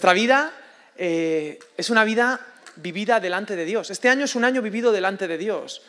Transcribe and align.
Nuestra 0.00 0.14
vida 0.14 0.50
eh, 0.96 1.58
es 1.76 1.90
una 1.90 2.04
vida 2.04 2.40
vivida 2.76 3.20
delante 3.20 3.54
de 3.54 3.66
Dios. 3.66 3.90
Este 3.90 4.08
año 4.08 4.24
es 4.24 4.34
un 4.34 4.44
año 4.44 4.62
vivido 4.62 4.92
delante 4.92 5.28
de 5.28 5.36
Dios. 5.36 5.82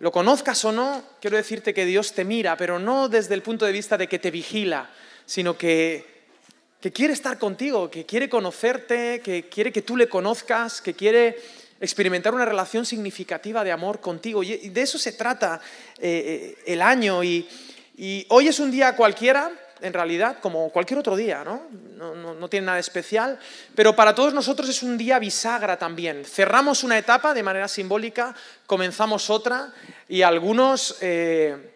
Lo 0.00 0.12
conozcas 0.12 0.62
o 0.66 0.72
no, 0.72 1.02
quiero 1.18 1.38
decirte 1.38 1.72
que 1.72 1.86
Dios 1.86 2.12
te 2.12 2.26
mira, 2.26 2.58
pero 2.58 2.78
no 2.78 3.08
desde 3.08 3.32
el 3.32 3.40
punto 3.40 3.64
de 3.64 3.72
vista 3.72 3.96
de 3.96 4.06
que 4.06 4.18
te 4.18 4.30
vigila, 4.30 4.90
sino 5.24 5.56
que, 5.56 6.04
que 6.78 6.92
quiere 6.92 7.14
estar 7.14 7.38
contigo, 7.38 7.90
que 7.90 8.04
quiere 8.04 8.28
conocerte, 8.28 9.22
que 9.24 9.48
quiere 9.48 9.72
que 9.72 9.80
tú 9.80 9.96
le 9.96 10.10
conozcas, 10.10 10.82
que 10.82 10.92
quiere 10.92 11.38
experimentar 11.80 12.34
una 12.34 12.44
relación 12.44 12.84
significativa 12.84 13.64
de 13.64 13.72
amor 13.72 13.98
contigo. 13.98 14.42
Y 14.42 14.68
de 14.68 14.82
eso 14.82 14.98
se 14.98 15.12
trata 15.12 15.58
eh, 15.98 16.58
el 16.66 16.82
año. 16.82 17.24
Y 17.24 17.46
hoy 18.28 18.46
es 18.46 18.60
un 18.60 18.70
día 18.70 18.94
cualquiera, 18.94 19.50
en 19.84 19.92
realidad, 19.92 20.38
como 20.40 20.70
cualquier 20.70 20.98
otro 20.98 21.14
día, 21.14 21.44
¿no? 21.44 21.62
No, 22.14 22.48
tiene 22.48 22.66
nada 22.66 22.78
especial, 22.78 23.38
pero 23.74 23.94
para 23.94 24.14
todos 24.14 24.32
nosotros 24.32 24.68
es 24.68 24.82
un 24.82 24.96
día 24.96 25.18
bisagra 25.18 25.76
también. 25.76 26.24
Cerramos 26.24 26.84
una 26.84 26.98
etapa 26.98 27.34
de 27.34 27.42
manera 27.42 27.68
simbólica, 27.68 28.34
comenzamos 28.66 29.30
otra 29.30 29.72
y 30.08 30.22
algunos 30.22 30.96
eh, 31.00 31.74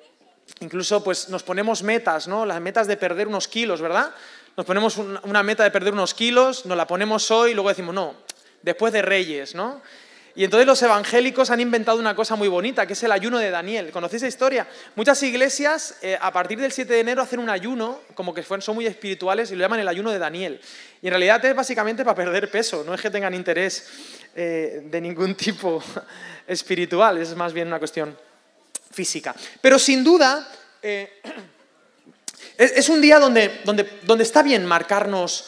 incluso 0.61 1.05
pues 1.05 1.29
nos 1.29 1.43
ponemos 1.43 1.83
metas, 1.83 2.29
¿no? 2.29 2.47
Las 2.47 2.61
metas 2.61 2.87
de 2.87 2.97
perder 2.97 3.29
unos 3.29 3.47
kilos, 3.47 3.81
¿verdad? 3.81 4.11
Nos 4.57 4.67
ponemos 4.67 4.97
una 4.97 5.43
meta 5.43 5.63
de 5.63 5.71
perder 5.71 5.93
unos 5.93 6.15
kilos, 6.15 6.67
nos 6.67 6.77
la 6.77 6.87
ponemos 6.87 7.31
hoy 7.31 7.53
y 7.53 7.55
luego 7.55 7.69
decimos, 7.69 7.95
no, 7.95 8.15
después 8.63 8.93
de 8.93 9.03
Reyes, 9.03 9.55
¿no? 9.55 9.83
Y 10.39 10.45
entonces 10.45 10.69
los 10.69 10.81
evangélicos 10.81 11.51
han 11.51 11.59
inventado 11.59 11.99
una 11.99 12.15
cosa 12.15 12.37
muy 12.37 12.47
bonita, 12.47 12.87
que 12.87 12.93
es 12.93 13.03
el 13.03 13.11
ayuno 13.11 13.39
de 13.39 13.51
Daniel. 13.51 13.91
¿Conocéis 13.91 14.23
esa 14.23 14.29
historia? 14.29 14.69
Muchas 14.95 15.21
iglesias 15.25 15.97
eh, 16.01 16.17
a 16.21 16.33
partir 16.33 16.61
del 16.61 16.71
7 16.71 16.95
de 16.95 17.01
enero 17.01 17.23
hacen 17.23 17.41
un 17.41 17.51
ayuno, 17.51 18.03
como 18.15 18.33
que 18.33 18.45
son 18.45 18.77
muy 18.77 18.87
espirituales, 18.87 19.51
y 19.51 19.57
lo 19.57 19.63
llaman 19.63 19.81
el 19.81 19.89
ayuno 19.89 20.13
de 20.13 20.21
Daniel. 20.21 20.61
Y 21.03 21.09
en 21.09 21.11
realidad 21.11 21.45
es 21.45 21.57
básicamente 21.57 22.05
para 22.05 22.15
perder 22.15 22.49
peso, 22.53 22.85
no 22.87 22.95
es 22.95 23.01
que 23.01 23.11
tengan 23.11 23.35
interés 23.35 23.89
eh, 24.37 24.83
de 24.85 25.01
ningún 25.01 25.35
tipo 25.35 25.83
espiritual, 26.47 27.19
es 27.19 27.35
más 27.35 27.53
bien 27.53 27.67
una 27.67 27.81
cuestión 27.81 28.17
física. 28.93 29.35
Pero 29.61 29.77
sin 29.77 30.05
duda, 30.05 30.49
eh, 30.81 31.21
es, 32.59 32.89
un 32.89 33.01
día 33.01 33.19
donde, 33.19 33.61
está 34.21 34.45
bien 34.45 34.65
marcarnos, 34.65 35.47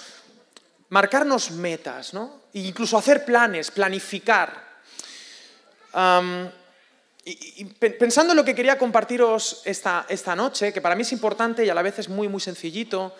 marcarnos 0.88 1.52
metas, 1.52 2.12
¿no? 2.12 2.41
E 2.52 2.58
incluso 2.58 2.98
hacer 2.98 3.24
planes, 3.24 3.70
planificar 3.70 4.69
y, 7.24 7.64
pensando 7.64 8.33
en 8.33 8.36
lo 8.36 8.44
que 8.44 8.55
quería 8.55 8.78
compartiros 8.78 9.62
esta, 9.64 10.06
esta 10.08 10.34
noche, 10.34 10.72
que 10.72 10.80
para 10.80 10.94
mí 10.94 11.02
es 11.02 11.12
importante 11.12 11.64
y 11.64 11.69
a 11.69 11.74
la 11.74 11.83
vez 11.83 11.98
es 11.98 12.08
muy, 12.08 12.28
muy 12.28 12.41
sencillito, 12.41 13.14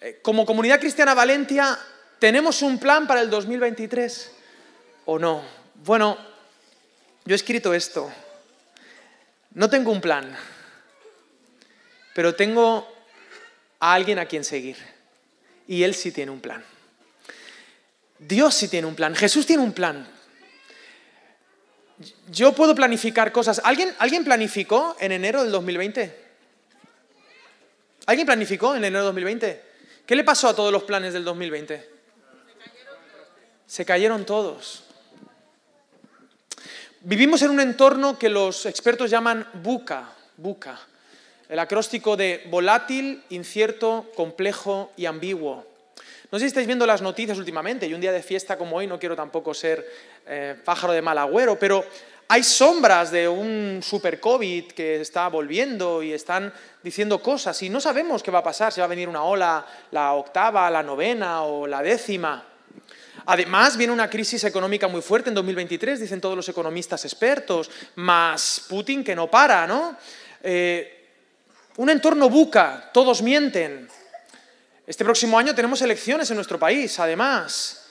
eh, 0.00 0.20
como 0.22 0.46
comunidad 0.46 0.80
cristiana 0.80 1.14
Valentia, 1.14 1.78
¿tenemos 2.18 2.62
un 2.62 2.78
plan 2.78 3.06
para 3.06 3.20
el 3.20 3.30
2023 3.30 4.32
o 5.06 5.18
no? 5.18 5.42
Bueno, 5.74 6.18
yo 7.24 7.34
he 7.34 7.36
escrito 7.36 7.74
esto. 7.74 8.10
No 9.52 9.68
tengo 9.68 9.90
un 9.90 10.00
plan, 10.00 10.36
pero 12.14 12.34
tengo 12.34 12.86
a 13.80 13.94
alguien 13.94 14.18
a 14.18 14.26
quien 14.26 14.44
seguir. 14.44 14.76
Y 15.66 15.82
él 15.82 15.94
sí 15.94 16.12
tiene 16.12 16.30
un 16.30 16.40
plan. 16.40 16.64
Dios 18.18 18.54
sí 18.54 18.68
tiene 18.68 18.86
un 18.86 18.94
plan. 18.94 19.14
Jesús 19.14 19.46
tiene 19.46 19.62
un 19.62 19.72
plan 19.72 20.06
yo 22.30 22.52
puedo 22.52 22.74
planificar 22.74 23.32
cosas. 23.32 23.60
¿Alguien, 23.64 23.94
¿Alguien 23.98 24.24
planificó 24.24 24.96
en 25.00 25.12
enero 25.12 25.42
del 25.42 25.52
2020? 25.52 26.30
¿Alguien 28.06 28.26
planificó 28.26 28.74
en 28.74 28.84
enero 28.84 29.04
del 29.04 29.08
2020? 29.08 29.62
¿Qué 30.06 30.16
le 30.16 30.24
pasó 30.24 30.48
a 30.48 30.56
todos 30.56 30.72
los 30.72 30.84
planes 30.84 31.12
del 31.12 31.24
2020? 31.24 31.88
Se 33.66 33.84
cayeron 33.84 34.24
todos. 34.24 34.84
Vivimos 37.02 37.42
en 37.42 37.50
un 37.50 37.60
entorno 37.60 38.18
que 38.18 38.28
los 38.28 38.66
expertos 38.66 39.10
llaman 39.10 39.48
buca, 39.62 40.12
buca, 40.36 40.80
el 41.48 41.58
acróstico 41.58 42.16
de 42.16 42.46
volátil, 42.50 43.22
incierto, 43.30 44.10
complejo 44.16 44.92
y 44.96 45.06
ambiguo. 45.06 45.69
No 46.30 46.38
sé 46.38 46.44
si 46.44 46.48
estáis 46.48 46.66
viendo 46.66 46.86
las 46.86 47.02
noticias 47.02 47.38
últimamente, 47.38 47.86
y 47.86 47.94
un 47.94 48.00
día 48.00 48.12
de 48.12 48.22
fiesta 48.22 48.56
como 48.56 48.76
hoy 48.76 48.86
no 48.86 49.00
quiero 49.00 49.16
tampoco 49.16 49.52
ser 49.52 49.84
eh, 50.26 50.54
pájaro 50.64 50.92
de 50.92 51.02
mal 51.02 51.18
agüero, 51.18 51.58
pero 51.58 51.84
hay 52.28 52.44
sombras 52.44 53.10
de 53.10 53.26
un 53.26 53.80
super 53.82 54.20
COVID 54.20 54.70
que 54.70 55.00
está 55.00 55.26
volviendo 55.26 56.00
y 56.04 56.12
están 56.12 56.52
diciendo 56.80 57.20
cosas 57.20 57.60
y 57.64 57.68
no 57.68 57.80
sabemos 57.80 58.22
qué 58.22 58.30
va 58.30 58.38
a 58.38 58.44
pasar, 58.44 58.72
si 58.72 58.78
va 58.80 58.84
a 58.84 58.88
venir 58.88 59.08
una 59.08 59.24
ola, 59.24 59.66
la 59.90 60.12
octava, 60.12 60.70
la 60.70 60.84
novena 60.84 61.42
o 61.42 61.66
la 61.66 61.82
décima. 61.82 62.44
Además, 63.26 63.76
viene 63.76 63.92
una 63.92 64.08
crisis 64.08 64.44
económica 64.44 64.86
muy 64.86 65.02
fuerte 65.02 65.30
en 65.30 65.34
2023, 65.34 65.98
dicen 65.98 66.20
todos 66.20 66.36
los 66.36 66.48
economistas 66.48 67.04
expertos, 67.04 67.68
más 67.96 68.66
Putin 68.68 69.02
que 69.02 69.16
no 69.16 69.28
para, 69.28 69.66
¿no? 69.66 69.96
Eh, 70.44 71.08
un 71.78 71.90
entorno 71.90 72.28
buca, 72.28 72.90
todos 72.92 73.22
mienten. 73.22 73.88
Este 74.86 75.04
próximo 75.04 75.38
año 75.38 75.54
tenemos 75.54 75.82
elecciones 75.82 76.30
en 76.30 76.36
nuestro 76.36 76.58
país, 76.58 76.98
además. 76.98 77.86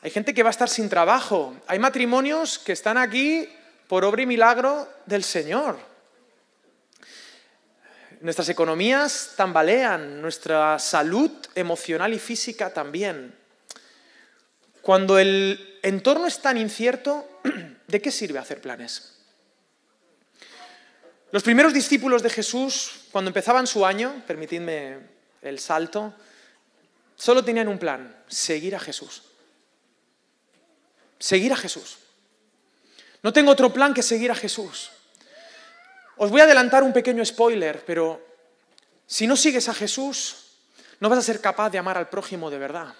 Hay 0.00 0.10
gente 0.10 0.32
que 0.32 0.42
va 0.42 0.50
a 0.50 0.52
estar 0.52 0.68
sin 0.68 0.88
trabajo. 0.88 1.56
Hay 1.66 1.78
matrimonios 1.78 2.58
que 2.58 2.72
están 2.72 2.96
aquí 2.96 3.48
por 3.88 4.04
obra 4.04 4.22
y 4.22 4.26
milagro 4.26 4.88
del 5.06 5.24
Señor. 5.24 5.78
Nuestras 8.20 8.48
economías 8.48 9.34
tambalean, 9.36 10.20
nuestra 10.20 10.78
salud 10.78 11.30
emocional 11.54 12.12
y 12.12 12.18
física 12.18 12.72
también. 12.72 13.34
Cuando 14.82 15.18
el 15.18 15.78
entorno 15.82 16.26
es 16.26 16.40
tan 16.40 16.56
incierto, 16.56 17.28
¿de 17.86 18.00
qué 18.00 18.10
sirve 18.10 18.38
hacer 18.38 18.60
planes? 18.60 19.14
Los 21.30 21.42
primeros 21.42 21.74
discípulos 21.74 22.22
de 22.22 22.30
Jesús, 22.30 23.06
cuando 23.12 23.28
empezaban 23.28 23.66
su 23.66 23.84
año, 23.84 24.22
permitidme 24.26 25.17
el 25.42 25.58
salto, 25.58 26.14
solo 27.16 27.44
tenían 27.44 27.68
un 27.68 27.78
plan, 27.78 28.16
seguir 28.28 28.74
a 28.74 28.80
Jesús 28.80 29.22
seguir 31.18 31.52
a 31.52 31.56
Jesús. 31.56 31.98
No 33.22 33.32
tengo 33.32 33.50
otro 33.50 33.72
plan 33.72 33.94
que 33.94 34.02
seguir 34.02 34.30
a 34.30 34.34
Jesús. 34.34 34.90
Os 36.16 36.30
voy 36.30 36.40
a 36.40 36.44
adelantar 36.44 36.82
un 36.82 36.92
pequeño 36.92 37.24
spoiler, 37.24 37.84
pero 37.84 38.24
si 39.06 39.26
no 39.26 39.36
sigues 39.36 39.68
a 39.68 39.74
Jesús, 39.74 40.36
no 41.00 41.08
vas 41.08 41.18
a 41.18 41.22
ser 41.22 41.40
capaz 41.40 41.70
de 41.70 41.78
amar 41.78 41.98
al 41.98 42.08
prójimo 42.08 42.50
de 42.50 42.58
verdad. 42.58 42.94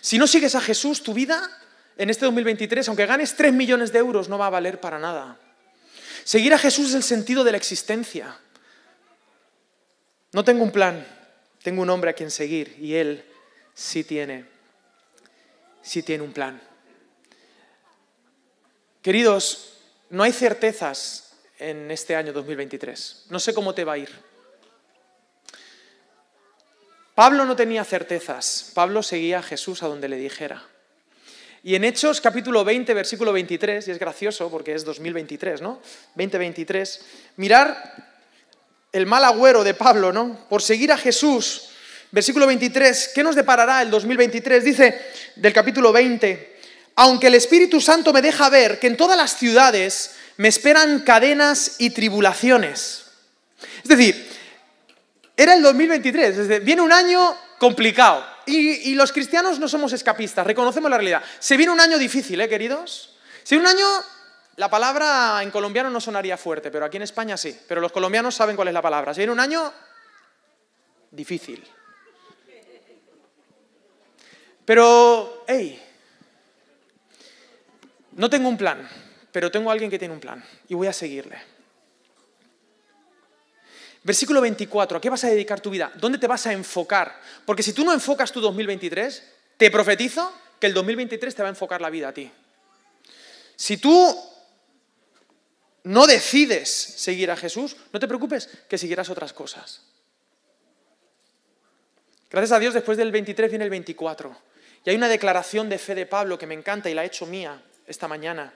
Si 0.00 0.18
no 0.18 0.26
sigues 0.26 0.54
a 0.54 0.60
Jesús, 0.60 1.02
tu 1.02 1.14
vida 1.14 1.48
en 1.96 2.10
este 2.10 2.24
2023, 2.24 2.88
aunque 2.88 3.06
ganes 3.06 3.36
3 3.36 3.52
millones 3.52 3.92
de 3.92 3.98
euros, 3.98 4.28
no 4.28 4.38
va 4.38 4.46
a 4.46 4.50
valer 4.50 4.80
para 4.80 4.98
nada. 4.98 5.38
Seguir 6.24 6.54
a 6.54 6.58
Jesús 6.58 6.88
es 6.88 6.94
el 6.94 7.02
sentido 7.02 7.44
de 7.44 7.52
la 7.52 7.56
existencia. 7.56 8.36
No 10.32 10.44
tengo 10.44 10.62
un 10.62 10.72
plan, 10.72 11.06
tengo 11.62 11.82
un 11.82 11.90
hombre 11.90 12.10
a 12.10 12.14
quien 12.14 12.30
seguir 12.30 12.76
y 12.78 12.94
él 12.94 13.24
sí 13.74 14.04
tiene, 14.04 14.46
sí 15.82 16.02
tiene 16.02 16.24
un 16.24 16.32
plan. 16.32 16.60
Queridos, 19.00 19.78
no 20.10 20.22
hay 20.22 20.32
certezas 20.32 21.34
en 21.58 21.90
este 21.90 22.14
año 22.16 22.32
2023. 22.32 23.26
No 23.30 23.38
sé 23.38 23.54
cómo 23.54 23.74
te 23.74 23.84
va 23.84 23.94
a 23.94 23.98
ir. 23.98 24.10
Pablo 27.14 27.44
no 27.44 27.56
tenía 27.56 27.84
certezas. 27.84 28.72
Pablo 28.74 29.02
seguía 29.02 29.38
a 29.38 29.42
Jesús 29.42 29.82
a 29.82 29.88
donde 29.88 30.08
le 30.08 30.16
dijera. 30.16 30.64
Y 31.64 31.76
en 31.76 31.84
Hechos 31.84 32.20
capítulo 32.20 32.64
20, 32.64 32.92
versículo 32.94 33.32
23, 33.32 33.86
y 33.86 33.90
es 33.92 33.98
gracioso 33.98 34.50
porque 34.50 34.74
es 34.74 34.84
2023, 34.84 35.60
¿no? 35.60 35.80
2023, 36.16 37.04
mirar 37.36 38.11
el 38.92 39.06
mal 39.06 39.24
agüero 39.24 39.64
de 39.64 39.74
Pablo, 39.74 40.12
¿no? 40.12 40.46
Por 40.48 40.62
seguir 40.62 40.92
a 40.92 40.98
Jesús. 40.98 41.70
Versículo 42.10 42.46
23, 42.46 43.12
¿qué 43.14 43.22
nos 43.22 43.34
deparará 43.34 43.80
el 43.80 43.90
2023? 43.90 44.62
Dice 44.62 45.00
del 45.36 45.52
capítulo 45.52 45.92
20, 45.92 46.60
aunque 46.96 47.28
el 47.28 47.34
Espíritu 47.34 47.80
Santo 47.80 48.12
me 48.12 48.20
deja 48.20 48.50
ver 48.50 48.78
que 48.78 48.86
en 48.86 48.98
todas 48.98 49.16
las 49.16 49.36
ciudades 49.36 50.12
me 50.36 50.48
esperan 50.48 51.00
cadenas 51.00 51.76
y 51.78 51.90
tribulaciones. 51.90 53.04
Es 53.82 53.88
decir, 53.88 54.28
era 55.36 55.54
el 55.54 55.62
2023, 55.62 56.62
viene 56.64 56.82
un 56.82 56.92
año 56.92 57.34
complicado. 57.58 58.26
Y, 58.44 58.94
los 58.94 59.12
cristianos 59.12 59.58
no 59.58 59.68
somos 59.68 59.92
escapistas, 59.92 60.46
reconocemos 60.46 60.90
la 60.90 60.98
realidad. 60.98 61.22
Se 61.38 61.56
viene 61.56 61.72
un 61.72 61.80
año 61.80 61.96
difícil, 61.96 62.40
¿eh, 62.40 62.48
queridos? 62.48 63.14
Se 63.44 63.54
viene 63.54 63.70
un 63.70 63.76
año, 63.76 63.86
la 64.56 64.68
palabra 64.68 65.42
en 65.42 65.50
colombiano 65.50 65.88
no 65.88 66.00
sonaría 66.00 66.36
fuerte, 66.36 66.70
pero 66.70 66.84
aquí 66.84 66.98
en 66.98 67.04
España 67.04 67.36
sí. 67.36 67.58
Pero 67.66 67.80
los 67.80 67.92
colombianos 67.92 68.34
saben 68.34 68.56
cuál 68.56 68.68
es 68.68 68.74
la 68.74 68.82
palabra. 68.82 69.14
Se 69.14 69.20
viene 69.20 69.32
un 69.32 69.40
año 69.40 69.72
difícil. 71.10 71.64
Pero, 74.64 75.44
hey, 75.46 75.82
no 78.12 78.28
tengo 78.28 78.48
un 78.48 78.56
plan, 78.56 78.88
pero 79.32 79.50
tengo 79.50 79.70
a 79.70 79.72
alguien 79.72 79.90
que 79.90 79.98
tiene 79.98 80.14
un 80.14 80.20
plan 80.20 80.44
y 80.68 80.74
voy 80.74 80.86
a 80.86 80.92
seguirle. 80.92 81.40
Versículo 84.04 84.40
24, 84.40 84.98
¿a 84.98 85.00
qué 85.00 85.10
vas 85.10 85.24
a 85.24 85.28
dedicar 85.28 85.60
tu 85.60 85.70
vida? 85.70 85.92
¿Dónde 85.94 86.18
te 86.18 86.26
vas 86.26 86.46
a 86.46 86.52
enfocar? 86.52 87.20
Porque 87.46 87.62
si 87.62 87.72
tú 87.72 87.84
no 87.84 87.92
enfocas 87.92 88.32
tu 88.32 88.40
2023, 88.40 89.22
te 89.56 89.70
profetizo 89.70 90.32
que 90.60 90.66
el 90.66 90.74
2023 90.74 91.34
te 91.34 91.42
va 91.42 91.48
a 91.48 91.50
enfocar 91.50 91.80
la 91.80 91.90
vida 91.90 92.08
a 92.08 92.14
ti. 92.14 92.30
Si 93.56 93.76
tú 93.76 94.31
no 95.84 96.06
decides 96.06 96.68
seguir 96.70 97.30
a 97.30 97.36
Jesús, 97.36 97.76
no 97.92 97.98
te 97.98 98.08
preocupes 98.08 98.48
que 98.68 98.78
seguirás 98.78 99.10
otras 99.10 99.32
cosas. 99.32 99.82
Gracias 102.30 102.52
a 102.52 102.58
Dios, 102.58 102.74
después 102.74 102.96
del 102.96 103.12
23 103.12 103.50
viene 103.50 103.64
el 103.64 103.70
24. 103.70 104.34
Y 104.84 104.90
hay 104.90 104.96
una 104.96 105.08
declaración 105.08 105.68
de 105.68 105.78
fe 105.78 105.94
de 105.94 106.06
Pablo 106.06 106.38
que 106.38 106.46
me 106.46 106.54
encanta 106.54 106.88
y 106.88 106.94
la 106.94 107.02
he 107.04 107.06
hecho 107.06 107.26
mía 107.26 107.62
esta 107.86 108.08
mañana. 108.08 108.52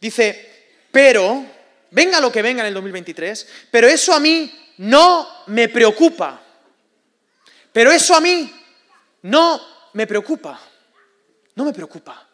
Dice, 0.00 0.74
pero, 0.90 1.44
venga 1.90 2.20
lo 2.20 2.32
que 2.32 2.42
venga 2.42 2.62
en 2.62 2.68
el 2.68 2.74
2023, 2.74 3.48
pero 3.70 3.86
eso 3.86 4.12
a 4.12 4.20
mí 4.20 4.52
no 4.78 5.44
me 5.46 5.68
preocupa. 5.68 6.42
Pero 7.72 7.92
eso 7.92 8.14
a 8.14 8.20
mí 8.20 8.52
no 9.22 9.90
me 9.92 10.06
preocupa. 10.06 10.60
No 11.54 11.64
me 11.64 11.72
preocupa. 11.72 12.27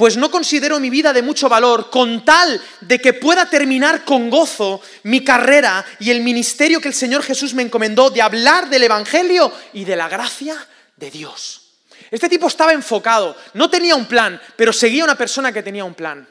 Pues 0.00 0.16
no 0.16 0.30
considero 0.30 0.80
mi 0.80 0.88
vida 0.88 1.12
de 1.12 1.20
mucho 1.20 1.46
valor 1.50 1.90
con 1.90 2.24
tal 2.24 2.58
de 2.80 2.98
que 3.02 3.12
pueda 3.12 3.50
terminar 3.50 4.02
con 4.06 4.30
gozo 4.30 4.80
mi 5.02 5.22
carrera 5.22 5.84
y 5.98 6.10
el 6.10 6.22
ministerio 6.22 6.80
que 6.80 6.88
el 6.88 6.94
Señor 6.94 7.22
Jesús 7.22 7.52
me 7.52 7.60
encomendó 7.62 8.08
de 8.08 8.22
hablar 8.22 8.70
del 8.70 8.84
Evangelio 8.84 9.52
y 9.74 9.84
de 9.84 9.96
la 9.96 10.08
gracia 10.08 10.56
de 10.96 11.10
Dios. 11.10 11.72
Este 12.10 12.30
tipo 12.30 12.46
estaba 12.46 12.72
enfocado, 12.72 13.36
no 13.52 13.68
tenía 13.68 13.94
un 13.94 14.06
plan, 14.06 14.40
pero 14.56 14.72
seguía 14.72 15.04
una 15.04 15.18
persona 15.18 15.52
que 15.52 15.62
tenía 15.62 15.84
un 15.84 15.92
plan. 15.92 16.26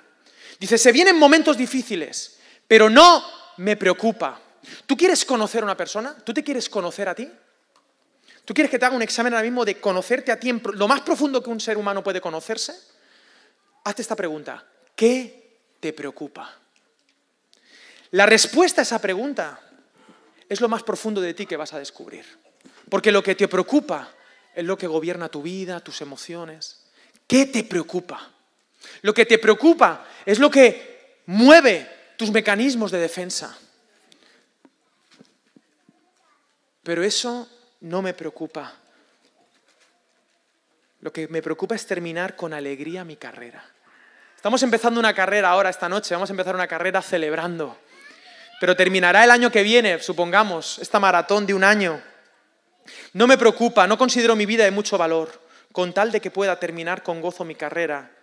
Dice, 0.60 0.80
se 0.80 0.92
vienen 0.92 1.19
momentos 1.19 1.56
difíciles, 1.56 2.39
pero 2.68 2.89
no 2.89 3.24
me 3.57 3.77
preocupa. 3.77 4.42
¿Tú 4.88 4.98
quieres 4.98 5.24
conocer 5.24 5.62
a 5.62 5.66
una 5.66 5.77
persona? 5.77 6.16
¿Tú 6.24 6.33
te 6.33 6.44
quieres 6.44 6.69
conocer 6.69 7.07
a 7.07 7.13
ti? 7.13 7.30
¿Tú 8.45 8.51
quieres 8.51 8.71
que 8.71 8.80
te 8.80 8.86
haga 8.88 8.95
un 8.95 9.04
examen 9.04 9.36
ahora 9.36 9.44
mismo 9.44 9.63
de 9.63 9.80
conocerte 9.80 10.31
a 10.31 10.39
ti, 10.39 10.50
en 10.50 10.60
lo 10.74 10.88
más 10.88 11.01
profundo 11.01 11.44
que 11.44 11.51
un 11.51 11.60
ser 11.60 11.77
humano 11.77 12.04
puede 12.04 12.19
conocerse? 12.19 12.74
Hazte 13.89 14.03
esta 14.03 14.15
pregunta. 14.15 14.63
¿Qué 14.95 15.62
te 15.80 15.94
preocupa? 15.94 16.56
La 18.12 18.27
respuesta 18.27 18.81
a 18.81 18.83
esa 18.83 19.01
pregunta 19.01 19.59
es 20.47 20.62
lo 20.62 20.69
más 20.69 20.83
profundo 20.83 21.19
de 21.19 21.33
ti 21.33 21.47
que 21.47 21.57
vas 21.57 21.74
a 21.74 21.80
descubrir. 21.80 22.24
Porque 22.88 23.12
lo 23.12 23.24
que 23.24 23.33
te 23.33 23.47
preocupa 23.47 24.13
es 24.53 24.63
lo 24.63 24.77
que 24.77 24.86
gobierna 24.86 25.30
tu 25.30 25.41
vida, 25.41 25.80
tus 25.80 26.01
emociones. 26.01 26.86
¿Qué 27.25 27.47
te 27.47 27.63
preocupa? 27.63 28.31
Lo 29.01 29.12
que 29.12 29.25
te 29.25 29.39
preocupa 29.39 30.06
es 30.24 30.38
lo 30.38 30.51
que 30.51 31.21
mueve 31.25 31.89
tus 32.15 32.30
mecanismos 32.30 32.92
de 32.92 33.00
defensa. 33.00 33.57
Pero 36.83 37.01
eso 37.01 37.50
no 37.81 38.03
me 38.03 38.13
preocupa. 38.13 38.71
Lo 41.01 41.12
que 41.12 41.27
me 41.27 41.42
preocupa 41.42 41.74
es 41.74 41.88
terminar 41.88 42.35
con 42.35 42.53
alegría 42.53 43.03
mi 43.03 43.15
carrera. 43.15 43.65
Estamos 44.39 44.63
empezando 44.63 45.01
una 45.01 45.13
carrera 45.13 45.50
ahora, 45.50 45.69
esta 45.69 45.89
noche, 45.89 46.15
vamos 46.15 46.30
a 46.30 46.31
empezar 46.31 46.56
una 46.56 46.65
carrera 46.65 47.01
celebrando. 47.01 47.77
Pero 48.62 48.74
terminará 48.74 49.25
el 49.25 49.31
año 49.31 49.51
que 49.51 49.63
viene, 49.63 50.00
supongamos, 50.00 50.80
esta 50.80 50.97
maratón 50.97 51.45
de 51.45 51.53
un 51.53 51.65
año. 51.65 52.01
No 53.12 53.27
me 53.27 53.38
preocupa, 53.38 53.86
no 53.86 53.97
considero 53.97 54.38
mi 54.38 54.45
vida 54.45 54.63
de 54.63 54.71
mucho 54.71 54.97
valor, 54.97 55.30
con 55.74 55.91
tal 55.91 56.13
de 56.13 56.21
que 56.21 56.31
pueda 56.31 56.57
terminar 56.57 57.03
con 57.03 57.19
gozo 57.19 57.44
mi 57.44 57.53
carrera 57.53 58.15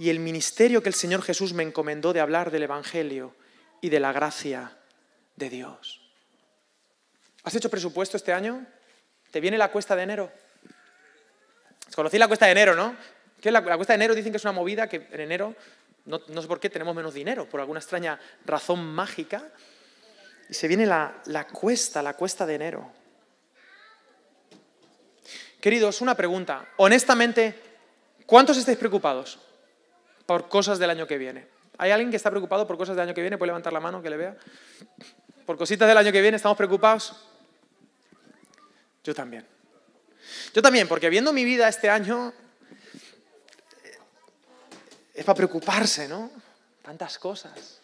y 0.00 0.10
el 0.10 0.18
ministerio 0.18 0.82
que 0.82 0.88
el 0.88 0.96
Señor 0.96 1.22
Jesús 1.22 1.52
me 1.52 1.62
encomendó 1.62 2.12
de 2.12 2.18
hablar 2.18 2.50
del 2.50 2.64
Evangelio 2.64 3.36
y 3.80 3.88
de 3.88 4.00
la 4.00 4.10
gracia 4.10 4.76
de 5.36 5.48
Dios. 5.48 6.00
¿Has 7.44 7.54
hecho 7.54 7.70
presupuesto 7.70 8.16
este 8.16 8.32
año? 8.32 8.66
¿Te 9.30 9.38
viene 9.38 9.58
la 9.58 9.70
cuesta 9.70 9.94
de 9.94 10.02
enero? 10.02 10.32
Conocí 11.94 12.18
la 12.18 12.26
cuesta 12.26 12.46
de 12.46 12.52
enero, 12.52 12.74
¿no? 12.74 12.96
Que 13.42 13.50
la, 13.50 13.60
cuesta 13.62 13.92
de 13.92 13.96
enero 13.96 14.14
dicen 14.14 14.30
que 14.30 14.36
es 14.36 14.44
una 14.44 14.52
movida 14.52 14.88
que 14.88 15.08
en 15.10 15.20
enero, 15.20 15.56
no, 16.04 16.20
sé 16.20 16.46
por 16.46 16.60
qué, 16.60 16.70
tenemos 16.70 16.94
menos 16.94 17.12
dinero, 17.12 17.48
por 17.48 17.58
alguna 17.58 17.80
extraña 17.80 18.18
razón 18.46 18.86
mágica. 18.86 19.50
Y 20.48 20.54
se 20.54 20.68
viene 20.68 20.86
la, 20.86 21.20
la 21.26 21.48
cuesta, 21.48 22.02
la 22.02 22.14
cuesta 22.14 22.46
de 22.46 22.54
enero. 22.54 22.92
Queridos, 25.60 26.00
una 26.00 26.14
pregunta. 26.14 26.68
Honestamente, 26.76 27.60
¿cuántos 28.26 28.56
estáis 28.56 28.78
preocupados 28.78 29.40
por 30.24 30.48
cosas 30.48 30.78
del 30.78 30.90
año 30.90 31.08
que 31.08 31.18
viene? 31.18 31.48
¿Hay 31.78 31.90
alguien 31.90 32.10
que 32.10 32.16
está 32.16 32.30
preocupado 32.30 32.64
por 32.64 32.76
cosas 32.76 32.94
del 32.94 33.08
año 33.08 33.14
que 33.14 33.22
viene? 33.22 33.38
¿Puede 33.38 33.48
levantar 33.48 33.72
la 33.72 33.80
mano 33.80 34.00
que 34.00 34.10
le 34.10 34.18
vea? 34.18 34.36
¿Por 35.44 35.56
cositas 35.56 35.88
del 35.88 35.98
año 35.98 36.12
que 36.12 36.22
viene 36.22 36.36
estamos 36.36 36.56
preocupados? 36.56 37.16
Yo 39.02 39.12
también. 39.12 39.44
Yo 40.54 40.62
también, 40.62 40.86
porque 40.86 41.10
viendo 41.10 41.32
mi 41.32 41.44
vida 41.44 41.66
este 41.68 41.90
año, 41.90 42.32
es 45.22 45.26
para 45.26 45.36
preocuparse, 45.36 46.08
¿no? 46.08 46.30
Tantas 46.82 47.16
cosas. 47.18 47.78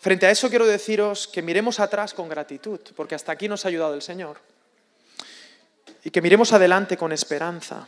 Frente 0.00 0.26
a 0.26 0.30
eso 0.30 0.48
quiero 0.48 0.66
deciros 0.66 1.28
que 1.28 1.42
miremos 1.42 1.80
atrás 1.80 2.14
con 2.14 2.28
gratitud, 2.28 2.80
porque 2.94 3.14
hasta 3.14 3.32
aquí 3.32 3.46
nos 3.48 3.64
ha 3.64 3.68
ayudado 3.68 3.94
el 3.94 4.02
Señor. 4.02 4.40
Y 6.02 6.10
que 6.10 6.22
miremos 6.22 6.52
adelante 6.52 6.96
con 6.96 7.12
esperanza. 7.12 7.86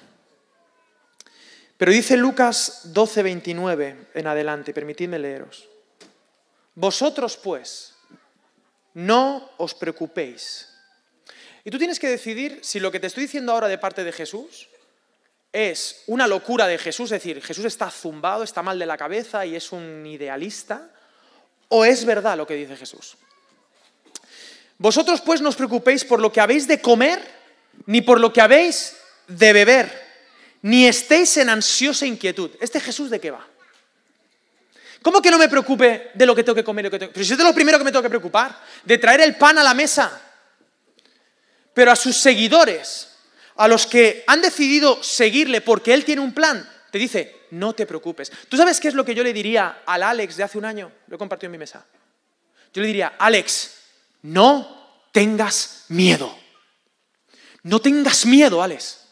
Pero 1.77 1.93
dice 1.93 2.17
Lucas 2.17 2.93
12, 2.93 3.23
29 3.23 4.09
en 4.15 4.27
adelante, 4.27 4.75
permitidme 4.75 5.19
leeros. 5.19 5.69
Vosotros 6.75 7.37
pues, 7.37 7.95
no 8.95 9.51
os 9.57 9.75
preocupéis. 9.75 10.68
Y 11.65 11.71
tú 11.71 11.79
tienes 11.79 11.99
que 11.99 12.09
decidir 12.09 12.61
si 12.63 12.81
lo 12.81 12.91
que 12.91 13.01
te 13.01 13.07
estoy 13.07 13.25
diciendo 13.25 13.53
ahora 13.53 13.69
de 13.69 13.79
parte 13.79 14.05
de 14.05 14.13
Jesús 14.13 14.69
es 15.53 16.03
una 16.07 16.27
locura 16.27 16.67
de 16.67 16.79
Jesús, 16.79 17.07
es 17.07 17.23
decir, 17.23 17.43
Jesús 17.43 17.65
está 17.65 17.91
zumbado, 17.91 18.43
está 18.43 18.63
mal 18.63 18.79
de 18.79 18.87
la 18.87 18.97
cabeza 18.97 19.47
y 19.47 19.57
es 19.57 19.73
un 19.73 20.05
idealista, 20.07 20.91
o 21.69 21.85
es 21.85 22.05
verdad 22.05 22.37
lo 22.37 22.47
que 22.47 22.55
dice 22.55 22.77
Jesús. 22.77 23.17
Vosotros 24.79 25.21
pues 25.21 25.41
no 25.41 25.49
os 25.49 25.57
preocupéis 25.57 26.05
por 26.05 26.21
lo 26.21 26.33
que 26.33 26.41
habéis 26.41 26.69
de 26.69 26.81
comer, 26.81 27.21
ni 27.87 28.01
por 28.03 28.21
lo 28.21 28.33
que 28.33 28.41
habéis 28.41 28.97
de 29.27 29.53
beber, 29.53 30.09
ni 30.63 30.87
estéis 30.87 31.37
en 31.39 31.49
ansiosa 31.49 32.07
inquietud. 32.07 32.51
¿Este 32.61 32.81
Jesús 32.81 33.11
de 33.11 33.21
qué 33.21 33.31
va? 33.31 33.47
¿Cómo 35.03 35.23
que 35.23 35.31
no 35.31 35.39
me 35.39 35.49
preocupe 35.49 36.11
de 36.15 36.27
lo 36.27 36.35
que 36.35 36.43
tengo 36.43 36.57
que 36.57 36.65
comer? 36.65 36.91
Pero 36.91 37.25
si 37.25 37.33
es 37.33 37.39
de 37.39 37.45
lo 37.45 37.55
primero 37.55 37.79
que 37.79 37.85
me 37.85 37.91
tengo 37.91 38.03
que 38.03 38.09
preocupar, 38.09 38.61
de 38.85 38.99
traer 38.99 39.21
el 39.21 39.37
pan 39.37 39.59
a 39.59 39.63
la 39.63 39.75
mesa. 39.75 40.28
Pero 41.79 41.93
a 41.93 41.97
sus 41.97 42.17
seguidores, 42.17 43.09
a 43.55 43.69
los 43.69 43.87
que 43.87 44.25
han 44.27 44.43
decidido 44.43 45.01
seguirle 45.01 45.61
porque 45.61 45.95
él 45.95 46.05
tiene 46.05 46.21
un 46.21 46.33
plan, 46.33 46.69
te 46.91 46.99
dice, 46.99 47.43
no 47.53 47.73
te 47.73 47.87
preocupes. 47.87 48.33
¿Tú 48.49 48.57
sabes 48.57 48.81
qué 48.81 48.89
es 48.89 48.95
lo 48.95 49.05
que 49.05 49.15
yo 49.15 49.23
le 49.23 49.33
diría 49.33 49.83
al 49.87 50.03
Alex 50.03 50.39
de 50.39 50.43
hace 50.43 50.59
un 50.59 50.65
año? 50.65 50.91
Lo 51.07 51.15
he 51.15 51.19
compartido 51.19 51.47
en 51.47 51.53
mi 51.53 51.59
mesa. 51.59 51.87
Yo 52.75 52.83
le 52.83 52.89
diría, 52.89 53.15
Alex, 53.17 53.75
no 54.23 55.07
tengas 55.13 55.85
miedo. 55.87 56.37
No 57.63 57.81
tengas 57.81 58.27
miedo, 58.27 58.61
Alex. 58.61 59.05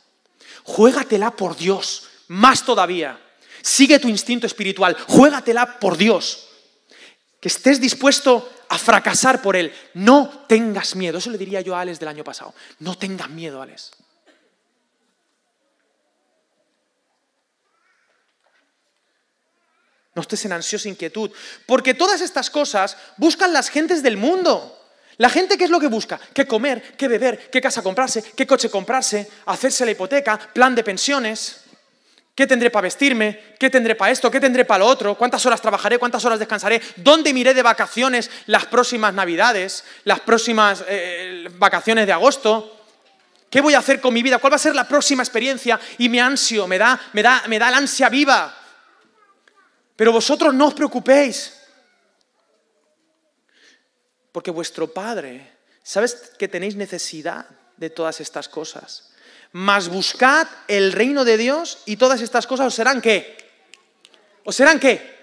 Juégatela 0.64 1.30
por 1.30 1.56
Dios, 1.56 2.08
más 2.26 2.64
todavía. 2.64 3.16
Sigue 3.62 4.00
tu 4.00 4.08
instinto 4.08 4.44
espiritual, 4.44 4.96
juégatela 5.06 5.78
por 5.78 5.96
Dios. 5.96 6.48
Estés 7.46 7.80
dispuesto 7.80 8.50
a 8.68 8.76
fracasar 8.76 9.40
por 9.40 9.54
Él. 9.54 9.72
No 9.94 10.44
tengas 10.48 10.96
miedo. 10.96 11.18
Eso 11.18 11.30
le 11.30 11.38
diría 11.38 11.60
yo 11.60 11.76
a 11.76 11.80
Alex 11.82 12.00
del 12.00 12.08
año 12.08 12.24
pasado. 12.24 12.52
No 12.80 12.98
tengas 12.98 13.30
miedo, 13.30 13.62
Alex. 13.62 13.92
No 20.16 20.22
estés 20.22 20.44
en 20.44 20.54
ansiosa 20.54 20.88
inquietud. 20.88 21.30
Porque 21.66 21.94
todas 21.94 22.20
estas 22.20 22.50
cosas 22.50 22.96
buscan 23.16 23.52
las 23.52 23.68
gentes 23.68 24.02
del 24.02 24.16
mundo. 24.16 24.76
La 25.18 25.30
gente, 25.30 25.56
¿qué 25.56 25.66
es 25.66 25.70
lo 25.70 25.78
que 25.78 25.86
busca? 25.86 26.18
¿Qué 26.34 26.48
comer? 26.48 26.96
¿Qué 26.96 27.06
beber? 27.06 27.48
¿Qué 27.48 27.60
casa 27.60 27.80
comprarse? 27.80 28.24
¿Qué 28.24 28.44
coche 28.44 28.68
comprarse? 28.68 29.30
¿Hacerse 29.44 29.84
la 29.84 29.92
hipoteca? 29.92 30.36
¿Plan 30.52 30.74
de 30.74 30.82
pensiones? 30.82 31.65
¿Qué 32.36 32.46
tendré 32.46 32.70
para 32.70 32.82
vestirme? 32.82 33.54
¿Qué 33.58 33.70
tendré 33.70 33.94
para 33.94 34.12
esto? 34.12 34.30
¿Qué 34.30 34.38
tendré 34.38 34.66
para 34.66 34.80
lo 34.80 34.86
otro? 34.86 35.14
¿Cuántas 35.16 35.46
horas 35.46 35.62
trabajaré? 35.62 35.98
¿Cuántas 35.98 36.22
horas 36.26 36.38
descansaré? 36.38 36.82
¿Dónde 36.96 37.32
miré 37.32 37.54
de 37.54 37.62
vacaciones 37.62 38.30
las 38.44 38.66
próximas 38.66 39.14
navidades? 39.14 39.84
¿Las 40.04 40.20
próximas 40.20 40.84
eh, 40.86 41.48
vacaciones 41.52 42.06
de 42.06 42.12
agosto? 42.12 42.84
¿Qué 43.48 43.62
voy 43.62 43.72
a 43.72 43.78
hacer 43.78 44.02
con 44.02 44.12
mi 44.12 44.22
vida? 44.22 44.36
¿Cuál 44.36 44.52
va 44.52 44.56
a 44.56 44.58
ser 44.58 44.74
la 44.74 44.86
próxima 44.86 45.22
experiencia? 45.22 45.80
Y 45.96 46.10
me 46.10 46.20
ansio, 46.20 46.66
me 46.66 46.76
da, 46.76 47.00
me 47.14 47.22
da, 47.22 47.42
me 47.46 47.58
da 47.58 47.70
la 47.70 47.78
ansia 47.78 48.10
viva. 48.10 48.54
Pero 49.96 50.12
vosotros 50.12 50.52
no 50.52 50.66
os 50.66 50.74
preocupéis. 50.74 51.54
Porque 54.30 54.50
vuestro 54.50 54.92
Padre, 54.92 55.54
¿sabes 55.82 56.32
que 56.38 56.48
tenéis 56.48 56.76
necesidad 56.76 57.46
de 57.78 57.88
todas 57.88 58.20
estas 58.20 58.46
cosas? 58.46 59.15
Mas 59.56 59.88
buscad 59.88 60.46
el 60.68 60.92
reino 60.92 61.24
de 61.24 61.38
Dios 61.38 61.78
y 61.86 61.96
todas 61.96 62.20
estas 62.20 62.46
cosas 62.46 62.66
os 62.66 62.74
serán 62.74 63.00
qué? 63.00 63.38
¿Os 64.44 64.54
serán 64.54 64.78
qué? 64.78 65.16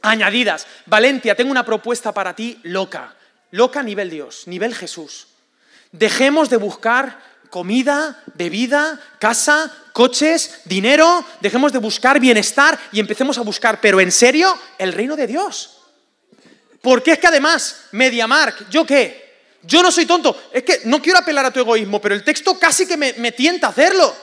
Añadidas. 0.00 0.68
Valencia, 0.86 1.34
tengo 1.34 1.50
una 1.50 1.66
propuesta 1.66 2.14
para 2.14 2.36
ti 2.36 2.60
loca. 2.62 3.16
loca 3.50 3.82
nivel 3.82 4.10
Dios, 4.10 4.46
nivel 4.46 4.76
Jesús. 4.76 5.26
Dejemos 5.90 6.50
de 6.50 6.56
buscar 6.56 7.18
comida, 7.50 8.22
bebida, 8.36 9.00
casa, 9.18 9.74
coches, 9.92 10.60
dinero, 10.66 11.24
dejemos 11.40 11.72
de 11.72 11.80
buscar 11.80 12.20
bienestar 12.20 12.78
y 12.92 13.00
empecemos 13.00 13.38
a 13.38 13.42
buscar, 13.42 13.80
pero 13.80 14.00
en 14.00 14.12
serio, 14.12 14.56
el 14.78 14.92
reino 14.92 15.16
de 15.16 15.26
Dios. 15.26 15.78
Porque 16.80 17.10
es 17.10 17.18
que 17.18 17.26
además, 17.26 17.86
MediaMark, 17.90 18.70
¿yo 18.70 18.86
qué? 18.86 19.23
Yo 19.66 19.82
no 19.82 19.90
soy 19.90 20.06
tonto, 20.06 20.50
es 20.52 20.62
que 20.62 20.82
no 20.84 21.00
quiero 21.00 21.18
apelar 21.18 21.46
a 21.46 21.50
tu 21.50 21.60
egoísmo, 21.60 22.00
pero 22.00 22.14
el 22.14 22.24
texto 22.24 22.58
casi 22.58 22.86
que 22.86 22.96
me, 22.96 23.14
me 23.14 23.32
tienta 23.32 23.68
a 23.68 23.70
hacerlo. 23.70 24.14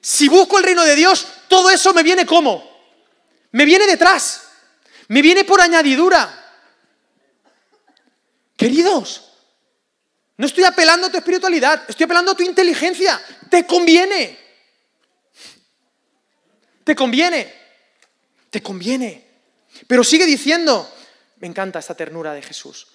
Si 0.00 0.28
busco 0.28 0.58
el 0.58 0.64
reino 0.64 0.84
de 0.84 0.94
Dios, 0.94 1.26
todo 1.48 1.70
eso 1.70 1.94
me 1.94 2.02
viene 2.02 2.26
como? 2.26 2.72
Me 3.52 3.64
viene 3.64 3.86
detrás, 3.86 4.42
me 5.08 5.22
viene 5.22 5.44
por 5.44 5.60
añadidura. 5.60 6.40
Queridos, 8.56 9.24
no 10.36 10.46
estoy 10.46 10.64
apelando 10.64 11.06
a 11.06 11.10
tu 11.10 11.16
espiritualidad, 11.16 11.84
estoy 11.88 12.04
apelando 12.04 12.32
a 12.32 12.36
tu 12.36 12.42
inteligencia. 12.42 13.20
Te 13.48 13.64
conviene. 13.66 14.38
Te 16.82 16.94
conviene. 16.94 17.54
Te 18.50 18.62
conviene. 18.62 19.26
Pero 19.86 20.02
sigue 20.02 20.26
diciendo, 20.26 20.92
me 21.38 21.46
encanta 21.46 21.78
esta 21.78 21.94
ternura 21.94 22.34
de 22.34 22.42
Jesús. 22.42 22.88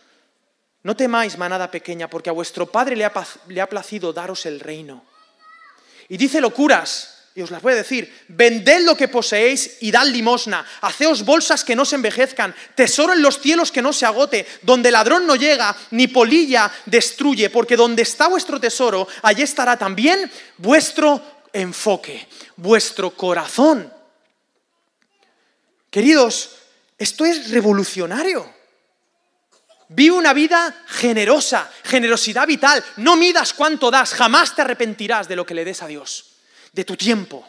No 0.83 0.95
temáis, 0.95 1.37
manada 1.37 1.69
pequeña, 1.69 2.09
porque 2.09 2.29
a 2.29 2.33
vuestro 2.33 2.65
Padre 2.65 2.95
le 2.95 3.05
ha, 3.05 3.69
placido 3.69 4.13
daros 4.13 4.45
el 4.45 4.59
reino. 4.59 5.03
Y 6.07 6.17
dice 6.17 6.39
locuras, 6.39 7.15
y 7.35 7.41
os 7.41 7.51
las 7.51 7.61
voy 7.61 7.73
a 7.73 7.77
decir, 7.77 8.25
vended 8.29 8.81
lo 8.83 8.95
que 8.95 9.09
poseéis 9.09 9.77
y 9.81 9.91
dad 9.91 10.07
limosna, 10.07 10.65
haceos 10.81 11.23
bolsas 11.25 11.63
que 11.63 11.75
no 11.75 11.85
se 11.85 11.95
envejezcan, 11.95 12.55
tesoro 12.75 13.13
en 13.13 13.21
los 13.21 13.39
cielos 13.39 13.71
que 13.71 13.81
no 13.81 13.91
se 13.91 14.05
agote, 14.05 14.47
donde 14.61 14.89
ladrón 14.91 15.27
no 15.27 15.35
llega, 15.35 15.75
ni 15.91 16.07
polilla 16.07 16.71
destruye, 16.85 17.49
porque 17.49 17.75
donde 17.75 18.03
está 18.03 18.27
vuestro 18.27 18.59
tesoro, 18.59 19.07
allí 19.21 19.43
estará 19.43 19.77
también 19.77 20.31
vuestro 20.57 21.21
enfoque, 21.51 22.27
vuestro 22.55 23.11
corazón. 23.11 23.93
Queridos, 25.89 26.51
esto 26.97 27.25
es 27.25 27.51
revolucionario. 27.51 28.58
Vive 29.89 30.15
una 30.15 30.33
vida 30.33 30.83
generosa, 30.87 31.69
generosidad 31.83 32.47
vital. 32.47 32.83
No 32.97 33.15
midas 33.15 33.53
cuánto 33.53 33.91
das, 33.91 34.13
jamás 34.13 34.55
te 34.55 34.61
arrepentirás 34.61 35.27
de 35.27 35.35
lo 35.35 35.45
que 35.45 35.53
le 35.53 35.65
des 35.65 35.81
a 35.81 35.87
Dios 35.87 36.29
de 36.71 36.85
tu 36.85 36.95
tiempo, 36.95 37.47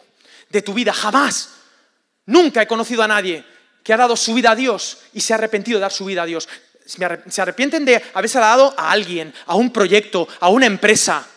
de 0.49 0.61
tu 0.61 0.73
vida. 0.73 0.93
Jamás. 0.93 1.49
Nunca 2.25 2.61
he 2.61 2.67
conocido 2.67 3.03
a 3.03 3.07
nadie 3.07 3.43
que 3.83 3.93
ha 3.93 3.97
dado 3.97 4.15
su 4.15 4.33
vida 4.33 4.51
a 4.51 4.55
Dios 4.55 4.99
y 5.13 5.21
se 5.21 5.33
ha 5.33 5.37
arrepentido 5.37 5.77
de 5.77 5.81
dar 5.81 5.91
su 5.91 6.05
vida 6.05 6.23
a 6.23 6.25
Dios. 6.25 6.47
Se 6.85 7.41
arrepienten 7.41 7.85
de 7.85 8.01
haberse 8.13 8.39
dado 8.39 8.73
a 8.77 8.91
alguien, 8.91 9.33
a 9.47 9.55
un 9.55 9.71
proyecto, 9.71 10.27
a 10.39 10.49
una 10.49 10.65
empresa. 10.65 11.27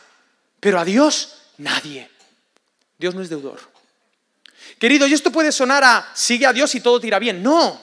Pero 0.61 0.79
a 0.79 0.85
Dios, 0.85 1.37
nadie. 1.59 2.11
Dios 2.99 3.15
no 3.15 3.23
es 3.23 3.29
deudor. 3.29 3.61
Querido, 4.79 5.07
y 5.07 5.15
esto 5.15 5.31
puede 5.31 5.53
sonar 5.53 5.85
a 5.85 6.11
sigue 6.15 6.47
a 6.47 6.53
Dios 6.53 6.75
y 6.75 6.81
todo 6.81 7.01
te 7.01 7.07
irá 7.07 7.19
bien. 7.19 7.43
No. 7.43 7.81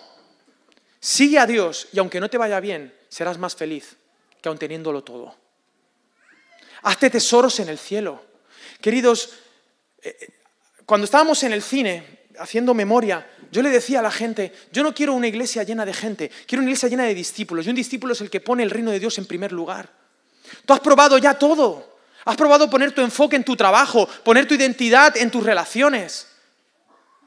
Sigue 1.00 1.40
a 1.40 1.48
Dios 1.48 1.88
y 1.92 2.00
aunque 2.00 2.20
no 2.20 2.30
te 2.30 2.38
vaya 2.38 2.60
bien, 2.60 2.94
serás 3.12 3.38
más 3.38 3.56
feliz 3.56 3.98
que 4.42 4.50
aun 4.50 4.58
teniéndolo 4.58 5.04
todo. 5.04 5.36
Hazte 6.84 7.12
tesoros 7.12 7.60
en 7.60 7.70
el 7.70 7.78
cielo. 7.78 8.24
Queridos, 8.80 9.30
cuando 10.86 11.06
estábamos 11.06 11.44
en 11.44 11.52
el 11.52 11.62
cine 11.62 12.22
haciendo 12.40 12.74
memoria, 12.74 13.30
yo 13.52 13.62
le 13.62 13.70
decía 13.70 14.00
a 14.00 14.02
la 14.02 14.10
gente, 14.10 14.54
yo 14.72 14.82
no 14.82 14.96
quiero 14.96 15.14
una 15.14 15.28
iglesia 15.28 15.64
llena 15.64 15.86
de 15.86 15.94
gente, 15.94 16.32
quiero 16.48 16.62
una 16.62 16.72
iglesia 16.72 16.90
llena 16.90 17.04
de 17.04 17.14
discípulos. 17.14 17.68
Y 17.68 17.70
un 17.70 17.76
discípulo 17.76 18.14
es 18.14 18.22
el 18.22 18.30
que 18.30 18.40
pone 18.40 18.64
el 18.64 18.72
reino 18.72 18.90
de 18.90 19.00
Dios 19.00 19.18
en 19.18 19.26
primer 19.26 19.52
lugar. 19.52 19.92
Tú 20.66 20.74
has 20.74 20.80
probado 20.80 21.18
ya 21.18 21.38
todo. 21.38 21.92
Has 22.24 22.38
probado 22.38 22.70
poner 22.70 22.94
tu 22.94 23.02
enfoque 23.02 23.36
en 23.36 23.44
tu 23.44 23.56
trabajo, 23.56 24.08
poner 24.24 24.48
tu 24.48 24.54
identidad 24.54 25.18
en 25.18 25.30
tus 25.30 25.44
relaciones. 25.44 26.28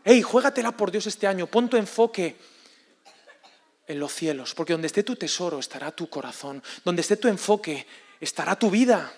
Hey, 0.02 0.22
juégatela 0.22 0.72
por 0.72 0.90
Dios 0.90 1.06
este 1.06 1.26
año, 1.26 1.46
pon 1.46 1.68
tu 1.68 1.76
enfoque 1.76 2.36
en 3.86 3.98
los 3.98 4.14
cielos, 4.14 4.54
porque 4.54 4.72
donde 4.72 4.86
esté 4.86 5.02
tu 5.02 5.16
tesoro 5.16 5.58
estará 5.58 5.90
tu 5.90 6.08
corazón, 6.08 6.62
donde 6.84 7.02
esté 7.02 7.16
tu 7.16 7.28
enfoque 7.28 7.86
estará 8.20 8.56
tu 8.56 8.70
vida. 8.70 9.12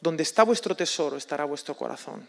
Donde 0.00 0.22
está 0.22 0.44
vuestro 0.44 0.74
tesoro 0.74 1.16
estará 1.16 1.44
vuestro 1.44 1.76
corazón. 1.76 2.26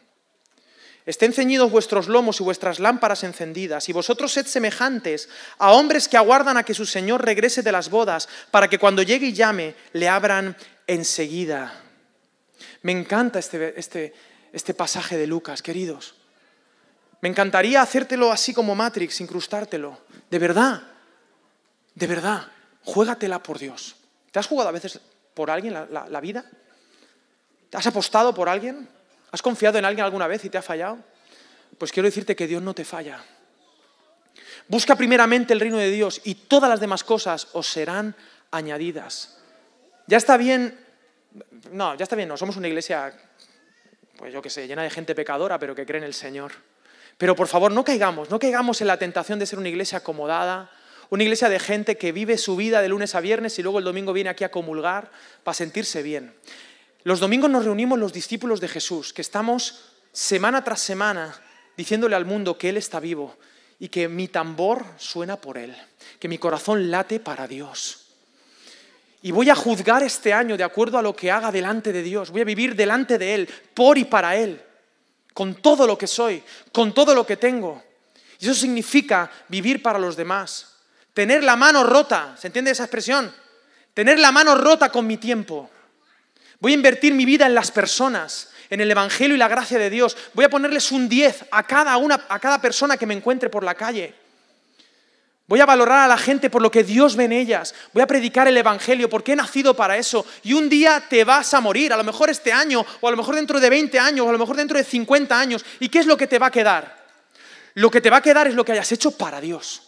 Estén 1.06 1.34
ceñidos 1.34 1.72
vuestros 1.72 2.08
lomos 2.08 2.40
y 2.40 2.44
vuestras 2.44 2.80
lámparas 2.80 3.24
encendidas, 3.24 3.88
y 3.90 3.94
vosotros 3.94 4.34
sed 4.34 4.46
semejantes 4.46 5.30
a 5.58 5.72
hombres 5.72 6.08
que 6.08 6.18
aguardan 6.18 6.58
a 6.58 6.64
que 6.64 6.74
su 6.74 6.86
Señor 6.86 7.24
regrese 7.24 7.64
de 7.64 7.72
las 7.72 7.90
bodas, 7.90 8.28
para 8.52 8.70
que 8.70 8.78
cuando 8.78 9.02
llegue 9.02 9.28
y 9.28 9.34
llame, 9.34 9.76
le 9.94 10.10
abran 10.10 10.58
enseguida. 10.86 11.82
Me 12.82 12.92
encanta 12.92 13.40
este, 13.40 13.80
este, 13.80 14.14
este 14.52 14.74
pasaje 14.74 15.18
de 15.18 15.28
Lucas, 15.28 15.62
queridos. 15.62 16.19
Me 17.22 17.30
encantaría 17.30 17.82
hacértelo 17.82 18.32
así 18.32 18.54
como 18.54 18.76
Matrix, 18.76 19.22
incrustártelo. 19.22 20.00
De 20.30 20.40
verdad, 20.40 20.84
de 21.96 22.08
verdad, 22.08 22.48
juégatela 22.84 23.44
por 23.44 23.60
Dios. 23.60 23.96
¿Te 24.32 24.40
has 24.40 24.48
jugado 24.48 24.70
a 24.70 24.74
veces 24.74 25.00
por 25.34 25.50
alguien 25.52 25.74
la 25.74 26.20
vida? 26.22 26.46
¿Has 27.74 27.88
apostado 27.88 28.34
por 28.34 28.50
alguien? 28.50 28.88
¿Has 29.32 29.42
confiado 29.42 29.78
en 29.78 29.86
alguien 29.86 30.06
alguna 30.06 30.28
vez 30.28 30.44
y 30.46 30.50
te 30.50 30.58
ha 30.58 30.62
fallado? 30.62 31.00
Pues 31.78 31.92
quiero 31.92 32.08
decirte 32.08 32.36
que 32.36 32.48
Dios 32.48 32.62
no 32.62 32.74
te 32.74 32.86
falla. 32.86 33.24
Busca 34.68 34.96
primeramente 34.96 35.54
el 35.54 35.60
reino 35.60 35.78
de 35.78 35.90
Dios 35.90 36.22
y 36.24 36.36
todas 36.36 36.70
las 36.70 36.80
demás 36.80 37.04
cosas 37.04 37.48
os 37.54 37.68
serán 37.68 38.16
añadidas. 38.52 39.38
Ya 40.08 40.18
está 40.18 40.38
bien, 40.38 40.80
no, 41.72 41.96
ya 41.96 42.04
está 42.04 42.16
bien, 42.16 42.30
no, 42.30 42.38
somos 42.38 42.58
una 42.58 42.68
iglesia, 42.68 43.14
pues 44.18 44.34
yo 44.34 44.42
qué 44.42 44.50
sé, 44.50 44.68
llena 44.68 44.84
de 44.84 44.90
gente 44.90 45.16
pecadora, 45.16 45.60
pero 45.60 45.76
que 45.76 45.86
cree 45.86 46.00
en 46.00 46.06
el 46.06 46.14
Señor. 46.14 46.52
Pero 47.20 47.36
por 47.36 47.50
favor, 47.50 47.74
no 47.74 47.84
caigamos, 47.84 48.30
no 48.30 48.40
caigamos 48.40 48.80
en 48.80 48.88
la 48.88 48.98
tentación 48.98 49.40
de 49.40 49.46
ser 49.46 49.60
una 49.60 49.68
iglesia 49.68 49.98
acomodada, 49.98 50.72
una 51.10 51.24
iglesia 51.24 51.50
de 51.50 51.60
gente 51.60 51.98
que 51.98 52.14
vive 52.14 52.38
su 52.38 52.56
vida 52.56 52.82
de 52.82 52.88
lunes 52.88 53.14
a 53.14 53.20
viernes 53.20 53.60
y 53.60 53.62
luego 53.62 53.80
el 53.80 53.84
domingo 53.84 54.14
viene 54.14 54.30
aquí 54.30 54.46
a 54.46 54.52
comulgar 54.52 55.12
para 55.44 55.54
sentirse 55.54 56.02
bien. 56.02 56.34
Los 57.04 57.20
domingos 57.20 57.50
nos 57.50 57.66
reunimos 57.66 58.00
los 58.00 58.14
discípulos 58.14 58.62
de 58.62 58.70
Jesús, 58.70 59.12
que 59.12 59.22
estamos 59.22 59.90
semana 60.14 60.64
tras 60.64 60.80
semana 60.80 61.36
diciéndole 61.76 62.16
al 62.16 62.24
mundo 62.24 62.58
que 62.58 62.70
Él 62.70 62.78
está 62.78 63.02
vivo 63.02 63.36
y 63.80 63.90
que 63.90 64.08
mi 64.08 64.30
tambor 64.30 64.86
suena 64.96 65.36
por 65.36 65.58
Él, 65.58 65.76
que 66.20 66.30
mi 66.30 66.38
corazón 66.38 66.90
late 66.90 67.20
para 67.20 67.50
Dios. 67.50 68.06
Y 69.22 69.32
voy 69.32 69.50
a 69.50 69.56
juzgar 69.56 70.04
este 70.04 70.32
año 70.32 70.56
de 70.56 70.64
acuerdo 70.64 70.98
a 70.98 71.02
lo 71.02 71.14
que 71.14 71.32
haga 71.32 71.52
delante 71.52 71.92
de 71.92 72.02
Dios. 72.02 72.30
Voy 72.30 72.40
a 72.40 72.46
vivir 72.46 72.78
delante 72.78 73.18
de 73.18 73.34
Él, 73.34 73.50
por 73.74 73.98
y 73.98 74.06
para 74.06 74.38
Él, 74.38 74.62
con 75.40 75.56
todo 75.56 75.88
lo 75.88 75.98
que 75.98 76.06
soy, 76.06 76.44
con 76.74 76.94
todo 76.94 77.16
lo 77.16 77.26
que 77.26 77.38
tengo. 77.38 77.82
Y 78.42 78.46
eso 78.46 78.54
significa 78.54 79.32
vivir 79.48 79.82
para 79.82 79.98
los 79.98 80.18
demás. 80.18 80.76
Tener 81.14 81.46
la 81.46 81.56
mano 81.56 81.86
rota, 81.86 82.36
¿se 82.38 82.48
entiende 82.48 82.72
esa 82.72 82.84
expresión? 82.84 83.34
Tener 83.94 84.20
la 84.20 84.34
mano 84.34 84.56
rota 84.56 84.90
con 84.90 85.08
mi 85.08 85.16
tiempo. 85.16 85.70
Voy 86.60 86.74
a 86.74 86.76
invertir 86.76 87.14
mi 87.14 87.24
vida 87.24 87.46
en 87.46 87.56
las 87.56 87.72
personas, 87.72 88.50
en 88.70 88.82
el 88.82 88.92
Evangelio 88.92 89.34
y 89.34 89.40
la 89.40 89.48
gracia 89.48 89.80
de 89.80 89.90
Dios. 89.90 90.18
Voy 90.34 90.44
a 90.44 90.50
ponerles 90.50 90.92
un 90.92 91.08
10 91.08 91.46
a 91.52 91.64
cada, 91.64 91.96
una, 91.96 92.26
a 92.28 92.38
cada 92.38 92.60
persona 92.60 92.98
que 92.98 93.06
me 93.06 93.14
encuentre 93.14 93.50
por 93.50 93.64
la 93.64 93.76
calle. 93.76 94.14
Voy 95.50 95.60
a 95.62 95.66
valorar 95.66 96.02
a 96.02 96.08
la 96.08 96.18
gente 96.20 96.52
por 96.52 96.62
lo 96.62 96.70
que 96.70 96.84
Dios 96.84 97.16
ve 97.16 97.24
en 97.24 97.32
ellas. 97.32 97.74
Voy 97.92 98.04
a 98.04 98.08
predicar 98.08 98.48
el 98.48 98.56
Evangelio 98.56 99.10
porque 99.10 99.34
he 99.34 99.36
nacido 99.36 99.76
para 99.76 99.98
eso. 99.98 100.24
Y 100.44 100.54
un 100.54 100.70
día 100.70 101.04
te 101.10 101.24
vas 101.24 101.56
a 101.56 101.60
morir, 101.60 101.92
a 101.92 101.98
lo 101.98 102.04
mejor 102.04 102.30
este 102.30 102.54
año, 102.54 102.86
o 103.02 103.08
a 103.08 103.10
lo 103.10 103.18
mejor 103.18 103.34
dentro 103.34 103.60
de 103.60 103.68
20 103.68 103.98
años, 103.98 104.28
o 104.28 104.30
a 104.30 104.32
lo 104.32 104.38
mejor 104.38 104.56
dentro 104.56 104.78
de 104.78 104.84
50 104.84 105.40
años. 105.40 105.66
¿Y 105.80 105.90
qué 105.90 105.98
es 105.98 106.06
lo 106.06 106.16
que 106.18 106.28
te 106.28 106.38
va 106.38 106.46
a 106.46 106.52
quedar? 106.52 107.04
Lo 107.74 107.90
que 107.90 108.00
te 108.00 108.12
va 108.12 108.18
a 108.18 108.22
quedar 108.22 108.46
es 108.46 108.54
lo 108.54 108.64
que 108.64 108.74
hayas 108.74 108.92
hecho 108.92 109.10
para 109.10 109.42
Dios. 109.42 109.82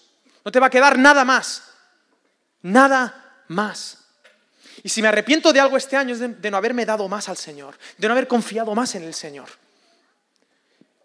No 0.44 0.52
te 0.52 0.60
va 0.60 0.66
a 0.66 0.72
quedar 0.72 0.98
nada 0.98 1.24
más. 1.24 1.62
Nada 2.64 3.44
más. 3.48 4.00
Y 4.82 4.90
si 4.90 5.04
me 5.04 5.10
arrepiento 5.10 5.54
de 5.54 5.60
algo 5.60 5.78
este 5.78 5.96
año 5.96 6.16
es 6.16 6.42
de, 6.42 6.50
no 6.50 6.58
haberme 6.58 6.88
dado 6.88 7.08
más 7.08 7.30
al 7.30 7.38
Señor, 7.38 7.78
de 8.00 8.08
no 8.08 8.16
haber 8.16 8.28
confiado 8.28 8.74
más 8.74 8.96
en 8.96 9.04
el 9.04 9.14
Señor. 9.14 9.50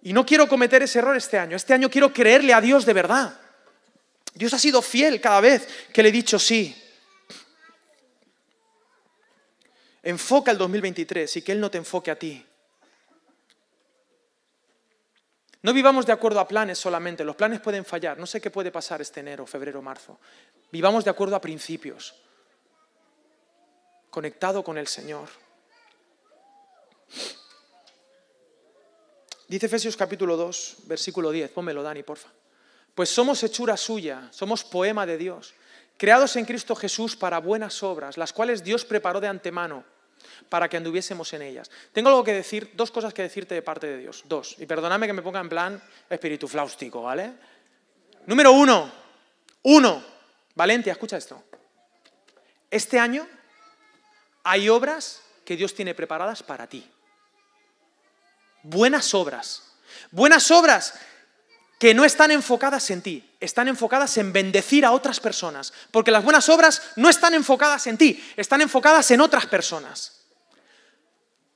Y 0.00 0.14
no 0.14 0.24
quiero 0.24 0.48
cometer 0.48 0.82
ese 0.82 1.00
error 1.00 1.14
este 1.14 1.38
año. 1.38 1.56
Este 1.56 1.74
año 1.74 1.90
quiero 1.90 2.10
creerle 2.10 2.54
a 2.54 2.62
Dios 2.62 2.86
de 2.86 2.94
verdad. 2.94 3.38
Dios 4.36 4.52
ha 4.52 4.58
sido 4.58 4.82
fiel 4.82 5.18
cada 5.18 5.40
vez 5.40 5.66
que 5.92 6.02
le 6.02 6.10
he 6.10 6.12
dicho 6.12 6.38
sí. 6.38 6.76
Enfoca 10.02 10.50
el 10.50 10.58
2023 10.58 11.38
y 11.38 11.42
que 11.42 11.52
Él 11.52 11.60
no 11.60 11.70
te 11.70 11.78
enfoque 11.78 12.10
a 12.10 12.18
ti. 12.18 12.44
No 15.62 15.72
vivamos 15.72 16.04
de 16.04 16.12
acuerdo 16.12 16.38
a 16.38 16.46
planes 16.46 16.78
solamente, 16.78 17.24
los 17.24 17.34
planes 17.34 17.60
pueden 17.60 17.84
fallar, 17.84 18.18
no 18.18 18.26
sé 18.26 18.40
qué 18.40 18.50
puede 18.50 18.70
pasar 18.70 19.00
este 19.00 19.20
enero, 19.20 19.46
febrero, 19.46 19.80
marzo. 19.80 20.20
Vivamos 20.70 21.02
de 21.02 21.10
acuerdo 21.10 21.34
a 21.34 21.40
principios 21.40 22.14
conectado 24.10 24.62
con 24.62 24.76
el 24.76 24.86
Señor. 24.86 25.28
Dice 29.48 29.66
Efesios 29.66 29.96
capítulo 29.96 30.36
2, 30.36 30.76
versículo 30.84 31.30
10, 31.30 31.50
pónmelo 31.50 31.82
Dani, 31.82 32.02
porfa. 32.02 32.28
Pues 32.96 33.10
somos 33.10 33.42
hechura 33.42 33.76
suya, 33.76 34.26
somos 34.30 34.64
poema 34.64 35.04
de 35.04 35.18
Dios, 35.18 35.52
creados 35.98 36.34
en 36.36 36.46
Cristo 36.46 36.74
Jesús 36.74 37.14
para 37.14 37.40
buenas 37.40 37.82
obras, 37.82 38.16
las 38.16 38.32
cuales 38.32 38.64
Dios 38.64 38.86
preparó 38.86 39.20
de 39.20 39.28
antemano 39.28 39.84
para 40.48 40.66
que 40.66 40.78
anduviésemos 40.78 41.30
en 41.34 41.42
ellas. 41.42 41.70
Tengo 41.92 42.08
algo 42.08 42.24
que 42.24 42.32
decir, 42.32 42.72
dos 42.72 42.90
cosas 42.90 43.12
que 43.12 43.20
decirte 43.20 43.54
de 43.54 43.60
parte 43.60 43.86
de 43.86 43.98
Dios. 43.98 44.24
Dos. 44.24 44.56
Y 44.58 44.64
perdóname 44.64 45.06
que 45.06 45.12
me 45.12 45.20
ponga 45.20 45.40
en 45.40 45.50
plan 45.50 45.82
espíritu 46.08 46.48
fláustico, 46.48 47.02
¿vale? 47.02 47.34
Número 48.24 48.52
uno. 48.52 48.90
Uno. 49.64 50.02
Valencia, 50.54 50.92
escucha 50.92 51.18
esto. 51.18 51.44
Este 52.70 52.98
año 52.98 53.28
hay 54.42 54.70
obras 54.70 55.20
que 55.44 55.54
Dios 55.54 55.74
tiene 55.74 55.94
preparadas 55.94 56.42
para 56.42 56.66
ti. 56.66 56.90
Buenas 58.62 59.12
obras. 59.12 59.74
Buenas 60.10 60.50
obras 60.50 60.98
que 61.78 61.92
no 61.94 62.04
están 62.04 62.30
enfocadas 62.30 62.90
en 62.90 63.02
ti, 63.02 63.28
están 63.38 63.68
enfocadas 63.68 64.16
en 64.16 64.32
bendecir 64.32 64.84
a 64.84 64.92
otras 64.92 65.20
personas. 65.20 65.72
Porque 65.90 66.10
las 66.10 66.24
buenas 66.24 66.48
obras 66.48 66.82
no 66.96 67.08
están 67.08 67.34
enfocadas 67.34 67.86
en 67.86 67.98
ti, 67.98 68.24
están 68.36 68.62
enfocadas 68.62 69.10
en 69.10 69.20
otras 69.20 69.46
personas. 69.46 70.22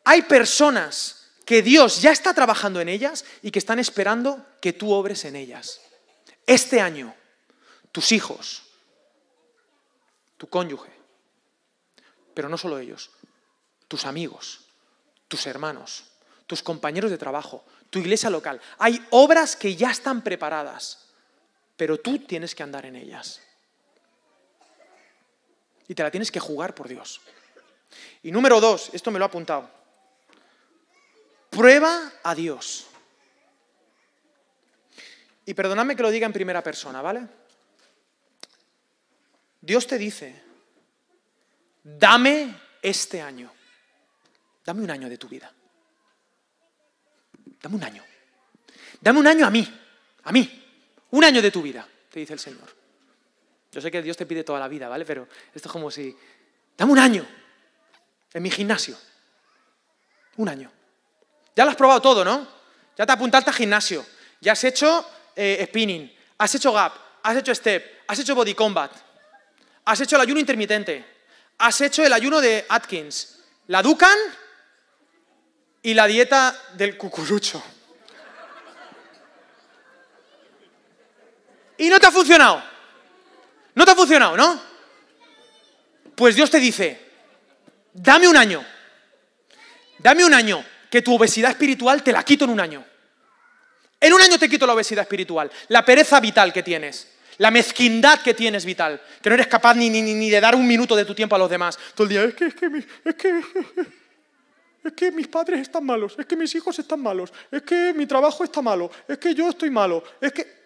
Hay 0.04 0.22
personas 0.22 1.30
que 1.46 1.62
Dios 1.62 2.02
ya 2.02 2.12
está 2.12 2.34
trabajando 2.34 2.80
en 2.80 2.88
ellas 2.88 3.24
y 3.42 3.50
que 3.50 3.58
están 3.58 3.78
esperando 3.78 4.46
que 4.60 4.72
tú 4.72 4.92
obres 4.92 5.24
en 5.24 5.36
ellas. 5.36 5.80
Este 6.46 6.80
año, 6.80 7.14
tus 7.92 8.12
hijos, 8.12 8.62
tu 10.36 10.48
cónyuge, 10.48 10.92
pero 12.34 12.48
no 12.48 12.58
solo 12.58 12.78
ellos, 12.78 13.10
tus 13.88 14.04
amigos, 14.04 14.60
tus 15.28 15.46
hermanos, 15.46 16.04
tus 16.50 16.64
compañeros 16.64 17.12
de 17.12 17.16
trabajo, 17.16 17.64
tu 17.90 18.00
iglesia 18.00 18.28
local. 18.28 18.61
Hay 18.78 19.00
obras 19.11 19.54
que 19.54 19.76
ya 19.76 19.92
están 19.92 20.21
preparadas, 20.21 21.07
pero 21.76 22.00
tú 22.00 22.19
tienes 22.19 22.57
que 22.57 22.64
andar 22.64 22.87
en 22.87 22.97
ellas. 22.97 23.40
Y 25.87 25.95
te 25.95 26.02
la 26.02 26.11
tienes 26.11 26.33
que 26.33 26.40
jugar 26.40 26.75
por 26.75 26.88
Dios. 26.88 27.21
Y 28.25 28.33
número 28.33 28.61
dos, 28.61 28.90
esto 28.92 29.12
me 29.12 29.21
lo 29.21 29.26
ha 29.26 29.28
apuntado. 29.28 29.71
Prueba 31.50 32.14
a 32.25 32.35
Dios. 32.35 32.88
Y 35.47 35.54
perdonadme 35.54 35.95
que 35.95 36.02
lo 36.02 36.11
diga 36.11 36.26
en 36.26 36.33
primera 36.33 36.64
persona, 36.64 37.00
¿vale? 37.00 37.28
Dios 39.61 39.87
te 39.87 39.99
dice, 39.99 40.42
dame 41.85 42.61
este 42.83 43.23
año, 43.23 43.52
dame 44.64 44.83
un 44.83 44.90
año 44.90 45.09
de 45.09 45.16
tu 45.16 45.28
vida. 45.28 45.54
Dame 47.62 47.76
un 47.76 47.84
año. 47.84 48.04
Dame 49.00 49.18
un 49.18 49.26
año 49.26 49.46
a 49.46 49.50
mí, 49.50 49.66
a 50.24 50.32
mí. 50.32 50.64
Un 51.10 51.24
año 51.24 51.42
de 51.42 51.50
tu 51.50 51.62
vida, 51.62 51.86
te 52.10 52.20
dice 52.20 52.34
el 52.34 52.38
Señor. 52.38 52.80
Yo 53.72 53.80
sé 53.80 53.90
que 53.90 54.02
Dios 54.02 54.16
te 54.16 54.26
pide 54.26 54.44
toda 54.44 54.58
la 54.58 54.68
vida, 54.68 54.88
¿vale? 54.88 55.04
Pero 55.04 55.28
esto 55.54 55.68
es 55.68 55.72
como 55.72 55.90
si... 55.90 56.16
Dame 56.76 56.92
un 56.92 56.98
año 56.98 57.26
en 58.32 58.42
mi 58.42 58.50
gimnasio. 58.50 58.96
Un 60.36 60.48
año. 60.48 60.70
Ya 61.54 61.64
lo 61.64 61.70
has 61.70 61.76
probado 61.76 62.00
todo, 62.00 62.24
¿no? 62.24 62.46
Ya 62.96 63.06
te 63.06 63.12
apuntaste 63.12 63.50
al 63.50 63.56
gimnasio. 63.56 64.04
Ya 64.40 64.52
has 64.52 64.64
hecho 64.64 65.06
eh, 65.36 65.64
spinning. 65.68 66.10
Has 66.38 66.54
hecho 66.54 66.72
gap. 66.72 66.94
Has 67.22 67.36
hecho 67.36 67.54
step. 67.54 68.02
Has 68.06 68.18
hecho 68.18 68.34
body 68.34 68.54
combat. 68.54 68.92
Has 69.84 70.00
hecho 70.00 70.16
el 70.16 70.22
ayuno 70.22 70.40
intermitente. 70.40 71.04
Has 71.58 71.80
hecho 71.80 72.04
el 72.04 72.12
ayuno 72.12 72.40
de 72.40 72.64
Atkins. 72.68 73.40
La 73.68 73.82
Dukan 73.82 74.16
y 75.82 75.94
la 75.94 76.06
dieta 76.06 76.54
del 76.75 76.96
cucurucho. 76.96 77.62
Y 81.78 81.88
no 81.88 81.99
te 81.99 82.06
ha 82.06 82.12
funcionado. 82.12 82.62
No 83.75 83.84
te 83.84 83.90
ha 83.90 83.95
funcionado, 83.95 84.36
¿no? 84.36 84.60
Pues 86.14 86.34
Dios 86.34 86.50
te 86.50 86.58
dice, 86.58 87.00
dame 87.95 88.28
un 88.28 88.36
año. 88.36 88.64
Dame 89.99 90.25
un 90.25 90.34
año 90.34 90.64
que 90.90 91.02
tu 91.02 91.14
obesidad 91.14 91.52
espiritual 91.52 92.02
te 92.02 92.12
la 92.12 92.23
quito 92.23 92.45
en 92.45 92.50
un 92.50 92.60
año. 92.60 92.84
En 94.00 94.12
un 94.12 94.21
año 94.21 94.38
te 94.38 94.49
quito 94.49 94.66
la 94.66 94.73
obesidad 94.73 95.02
espiritual, 95.02 95.50
la 95.69 95.84
pereza 95.84 96.21
vital 96.21 96.54
que 96.54 96.62
tienes, 96.62 97.12
la 97.36 97.50
mezquindad 97.50 98.21
que 98.23 98.32
tienes 98.32 98.64
vital, 98.64 99.00
que 99.23 99.28
no 99.28 99.34
eres 99.34 99.47
capaz 99.47 99.75
ni, 99.75 99.90
ni, 99.90 100.00
ni 100.00 100.30
de 100.30 100.40
dar 100.40 100.54
un 100.54 100.66
minuto 100.66 100.97
de 100.97 101.04
tu 101.04 101.14
tiempo 101.14 101.36
a 101.36 101.38
los 101.38 101.50
demás. 101.50 101.78
Todo 101.95 102.06
el 102.06 102.08
día, 102.08 102.25
es 102.25 102.34
que, 102.34 102.47
es 102.47 102.54
que, 102.54 102.66
es 102.66 103.14
que, 103.14 103.38
es 103.38 103.45
que 103.75 104.00
mis 105.12 105.28
padres 105.28 105.60
están 105.60 105.84
malos, 105.84 106.14
es 106.19 106.26
que 106.26 106.36
mis 106.36 106.54
hijos 106.54 106.78
están 106.78 107.00
malos, 107.00 107.32
es 107.50 107.62
que 107.62 107.93
mi 107.95 108.06
trabajo 108.06 108.45
está 108.45 108.62
malo, 108.62 108.90
es 109.06 109.19
que 109.19 109.34
yo 109.34 109.49
estoy 109.49 109.71
malo, 109.71 110.02
es 110.21 110.32
que... 110.32 110.60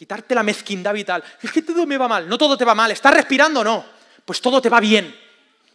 Quitarte 0.00 0.34
la 0.34 0.42
mezquindad 0.42 0.94
vital, 0.94 1.22
es 1.42 1.52
que 1.52 1.60
todo 1.60 1.84
me 1.84 1.98
va 1.98 2.08
mal, 2.08 2.26
no 2.26 2.38
todo 2.38 2.56
te 2.56 2.64
va 2.64 2.74
mal, 2.74 2.90
¿estás 2.90 3.12
respirando? 3.12 3.62
No, 3.62 3.84
pues 4.24 4.40
todo 4.40 4.62
te 4.62 4.70
va 4.70 4.80
bien. 4.80 5.14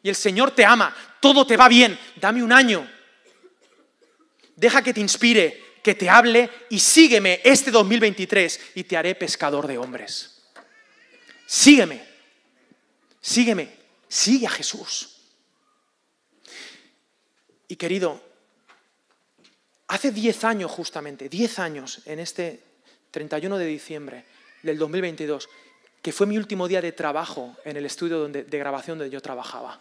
Y 0.02 0.10
el 0.10 0.16
Señor 0.16 0.50
te 0.50 0.66
ama, 0.66 0.96
todo 1.20 1.46
te 1.46 1.56
va 1.56 1.68
bien, 1.68 1.96
dame 2.16 2.42
un 2.42 2.52
año. 2.52 2.90
Deja 4.56 4.82
que 4.82 4.96
te 4.96 5.00
inspire, 5.00 5.78
que 5.84 5.94
te 5.94 6.10
hable 6.10 6.50
y 6.72 6.80
sígueme 6.80 7.42
este 7.44 7.70
2023 7.70 8.72
y 8.74 8.84
te 8.86 8.98
haré 8.98 9.14
pescador 9.14 9.68
de 9.68 9.78
hombres. 9.78 10.42
Sígueme, 11.46 12.04
sígueme, 13.22 13.76
sigue 14.08 14.48
a 14.48 14.50
Jesús. 14.50 15.15
Y 17.68 17.76
querido, 17.76 18.22
hace 19.88 20.12
10 20.12 20.44
años 20.44 20.72
justamente, 20.72 21.30
10 21.30 21.60
años 21.60 22.02
en 22.06 22.20
este 22.20 22.62
31 23.12 23.58
de 23.58 23.66
diciembre 23.66 24.26
del 24.62 24.78
2022, 24.78 25.50
que 26.02 26.12
fue 26.12 26.28
mi 26.28 26.38
último 26.38 26.68
día 26.68 26.82
de 26.82 26.92
trabajo 26.92 27.56
en 27.66 27.78
el 27.78 27.86
estudio 27.86 28.20
donde, 28.20 28.44
de 28.44 28.58
grabación 28.58 28.98
donde 28.98 29.14
yo 29.14 29.22
trabajaba. 29.22 29.80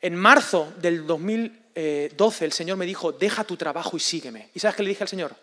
En 0.00 0.14
marzo 0.14 0.72
del 0.80 1.06
2012 1.06 2.44
el 2.44 2.52
Señor 2.52 2.76
me 2.76 2.86
dijo, 2.86 3.12
deja 3.12 3.44
tu 3.44 3.56
trabajo 3.56 3.96
y 3.96 4.00
sígueme. 4.00 4.50
¿Y 4.54 4.60
sabes 4.60 4.76
qué 4.76 4.82
le 4.82 4.90
dije 4.90 5.04
al 5.04 5.08
Señor? 5.08 5.34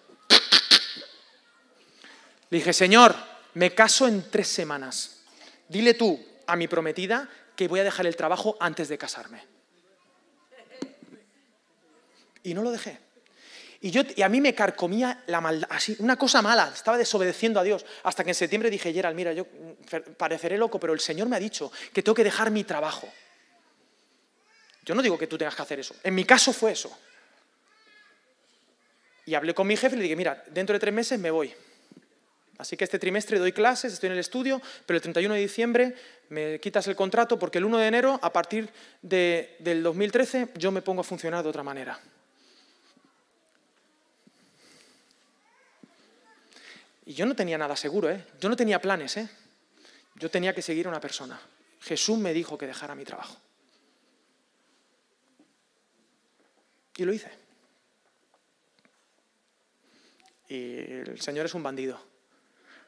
Le 2.49 2.57
dije, 2.57 2.73
Señor, 2.73 3.15
me 3.55 3.73
caso 3.73 4.07
en 4.07 4.29
tres 4.29 4.47
semanas. 4.47 5.23
Dile 5.67 5.93
tú 5.93 6.23
a 6.47 6.55
mi 6.55 6.67
prometida 6.67 7.29
que 7.55 7.67
voy 7.67 7.79
a 7.79 7.83
dejar 7.83 8.05
el 8.05 8.15
trabajo 8.15 8.55
antes 8.59 8.87
de 8.87 8.97
casarme. 8.97 9.54
Y 12.45 12.53
no 12.53 12.61
lo 12.61 12.71
dejé. 12.71 12.99
Y, 13.81 13.91
yo, 13.91 14.03
y 14.15 14.21
a 14.21 14.29
mí 14.29 14.39
me 14.39 14.55
carcomía 14.55 15.23
la 15.27 15.41
maldad, 15.41 15.67
una 15.99 16.15
cosa 16.15 16.41
mala, 16.41 16.71
estaba 16.73 16.97
desobedeciendo 16.97 17.59
a 17.59 17.63
Dios. 17.63 17.85
Hasta 18.03 18.23
que 18.23 18.31
en 18.31 18.35
septiembre 18.35 18.69
dije, 18.69 18.93
Gerald, 18.93 19.15
mira, 19.15 19.33
yo 19.33 19.45
mm, 19.45 20.13
pareceré 20.17 20.57
loco, 20.57 20.79
pero 20.79 20.93
el 20.93 20.99
Señor 20.99 21.27
me 21.27 21.35
ha 21.35 21.39
dicho 21.39 21.71
que 21.91 22.01
tengo 22.01 22.15
que 22.15 22.23
dejar 22.23 22.51
mi 22.51 22.63
trabajo. 22.63 23.07
Yo 24.85 24.95
no 24.95 25.01
digo 25.01 25.17
que 25.17 25.27
tú 25.27 25.37
tengas 25.37 25.55
que 25.55 25.61
hacer 25.61 25.79
eso. 25.79 25.95
En 26.03 26.15
mi 26.15 26.23
caso 26.23 26.53
fue 26.53 26.71
eso. 26.71 26.95
Y 29.25 29.33
hablé 29.33 29.53
con 29.53 29.65
mi 29.65 29.75
jefe 29.75 29.95
y 29.95 29.97
le 29.97 30.03
dije, 30.03 30.15
mira, 30.15 30.43
dentro 30.51 30.73
de 30.73 30.79
tres 30.79 30.93
meses 30.93 31.19
me 31.19 31.31
voy. 31.31 31.53
Así 32.57 32.77
que 32.77 32.85
este 32.85 32.99
trimestre 32.99 33.39
doy 33.39 33.51
clases, 33.51 33.93
estoy 33.93 34.07
en 34.07 34.13
el 34.13 34.19
estudio, 34.19 34.61
pero 34.85 34.95
el 34.95 35.01
31 35.01 35.33
de 35.33 35.41
diciembre 35.41 35.95
me 36.29 36.59
quitas 36.59 36.87
el 36.87 36.95
contrato 36.95 37.37
porque 37.37 37.57
el 37.57 37.65
1 37.65 37.77
de 37.79 37.87
enero, 37.87 38.19
a 38.21 38.31
partir 38.31 38.69
de, 39.01 39.57
del 39.59 39.83
2013, 39.83 40.49
yo 40.55 40.71
me 40.71 40.81
pongo 40.81 41.01
a 41.01 41.03
funcionar 41.03 41.43
de 41.43 41.49
otra 41.49 41.63
manera. 41.63 41.99
Y 47.05 47.13
yo 47.13 47.25
no 47.25 47.35
tenía 47.35 47.57
nada 47.57 47.75
seguro, 47.75 48.09
¿eh? 48.09 48.25
Yo 48.39 48.49
no 48.49 48.55
tenía 48.55 48.81
planes, 48.81 49.17
¿eh? 49.17 49.29
Yo 50.15 50.31
tenía 50.31 50.55
que 50.55 50.61
seguir 50.61 50.87
a 50.87 50.89
una 50.89 50.99
persona. 50.99 51.39
Jesús 51.81 52.17
me 52.17 52.33
dijo 52.33 52.57
que 52.57 52.65
dejara 52.65 52.95
mi 52.95 53.03
trabajo. 53.03 53.37
Y 56.97 57.05
lo 57.05 57.13
hice. 57.13 57.29
Y 60.47 60.77
el 60.77 61.21
Señor 61.21 61.45
es 61.45 61.53
un 61.53 61.61
bandido, 61.61 61.99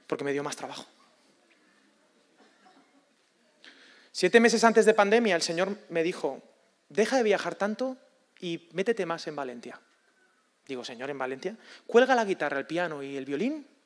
porque 0.08 0.24
me 0.24 0.32
dio 0.32 0.44
más 0.44 0.56
trabajo. 0.56 0.86
Siete 4.12 4.40
meses 4.40 4.64
antes 4.64 4.86
de 4.86 4.96
pandemia, 4.96 5.36
el 5.36 5.42
Señor 5.44 5.78
me 5.90 6.02
dijo, 6.02 6.42
deja 6.90 7.18
de 7.18 7.24
viajar 7.24 7.54
tanto 7.54 7.98
y 8.40 8.68
métete 8.74 9.06
más 9.06 9.28
en 9.28 9.36
Valencia. 9.36 9.80
Digo, 10.66 10.84
Señor, 10.84 11.12
¿en 11.12 11.18
Valencia? 11.20 11.56
Cuelga 11.86 12.16
la 12.16 12.26
guitarra, 12.26 12.58
el 12.58 12.66
piano 12.66 13.04
y 13.04 13.16
el 13.16 13.26
violín 13.26 13.77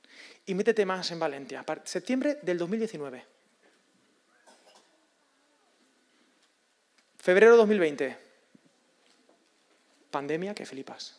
y 0.45 0.53
métete 0.53 0.85
más 0.85 1.11
en 1.11 1.19
Valencia. 1.19 1.63
Septiembre 1.83 2.39
del 2.41 2.57
2019. 2.57 3.25
Febrero 7.17 7.55
2020. 7.57 8.17
Pandemia 10.09 10.55
que 10.55 10.65
flipas. 10.65 11.15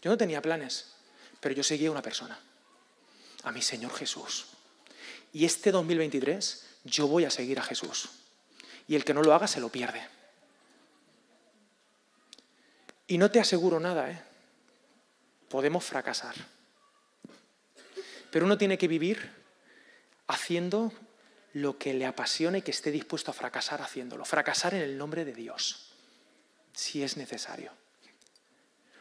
Yo 0.00 0.10
no 0.10 0.16
tenía 0.16 0.42
planes, 0.42 0.94
pero 1.40 1.54
yo 1.54 1.62
seguía 1.62 1.88
a 1.88 1.92
una 1.92 2.02
persona, 2.02 2.38
a 3.42 3.52
mi 3.52 3.62
Señor 3.62 3.92
Jesús. 3.92 4.46
Y 5.32 5.44
este 5.44 5.70
2023 5.72 6.66
yo 6.84 7.06
voy 7.06 7.24
a 7.24 7.30
seguir 7.30 7.58
a 7.58 7.62
Jesús. 7.62 8.10
Y 8.86 8.96
el 8.96 9.04
que 9.04 9.14
no 9.14 9.22
lo 9.22 9.34
haga 9.34 9.46
se 9.46 9.60
lo 9.60 9.68
pierde. 9.68 10.06
Y 13.06 13.18
no 13.18 13.30
te 13.30 13.40
aseguro 13.40 13.80
nada, 13.80 14.10
¿eh? 14.10 14.33
Podemos 15.54 15.84
fracasar 15.84 16.34
Pero 18.32 18.44
uno 18.44 18.58
tiene 18.58 18.76
que 18.76 18.88
vivir 18.88 19.30
haciendo 20.26 20.92
lo 21.52 21.78
que 21.78 21.94
le 21.94 22.06
apasiona 22.06 22.58
y 22.58 22.62
que 22.62 22.72
esté 22.72 22.90
dispuesto 22.90 23.30
a 23.30 23.34
fracasar 23.34 23.80
haciéndolo. 23.80 24.24
Fracasar 24.24 24.74
en 24.74 24.80
el 24.80 24.98
nombre 24.98 25.24
de 25.24 25.32
Dios, 25.32 25.92
si 26.72 27.04
es 27.04 27.16
necesario. 27.16 27.70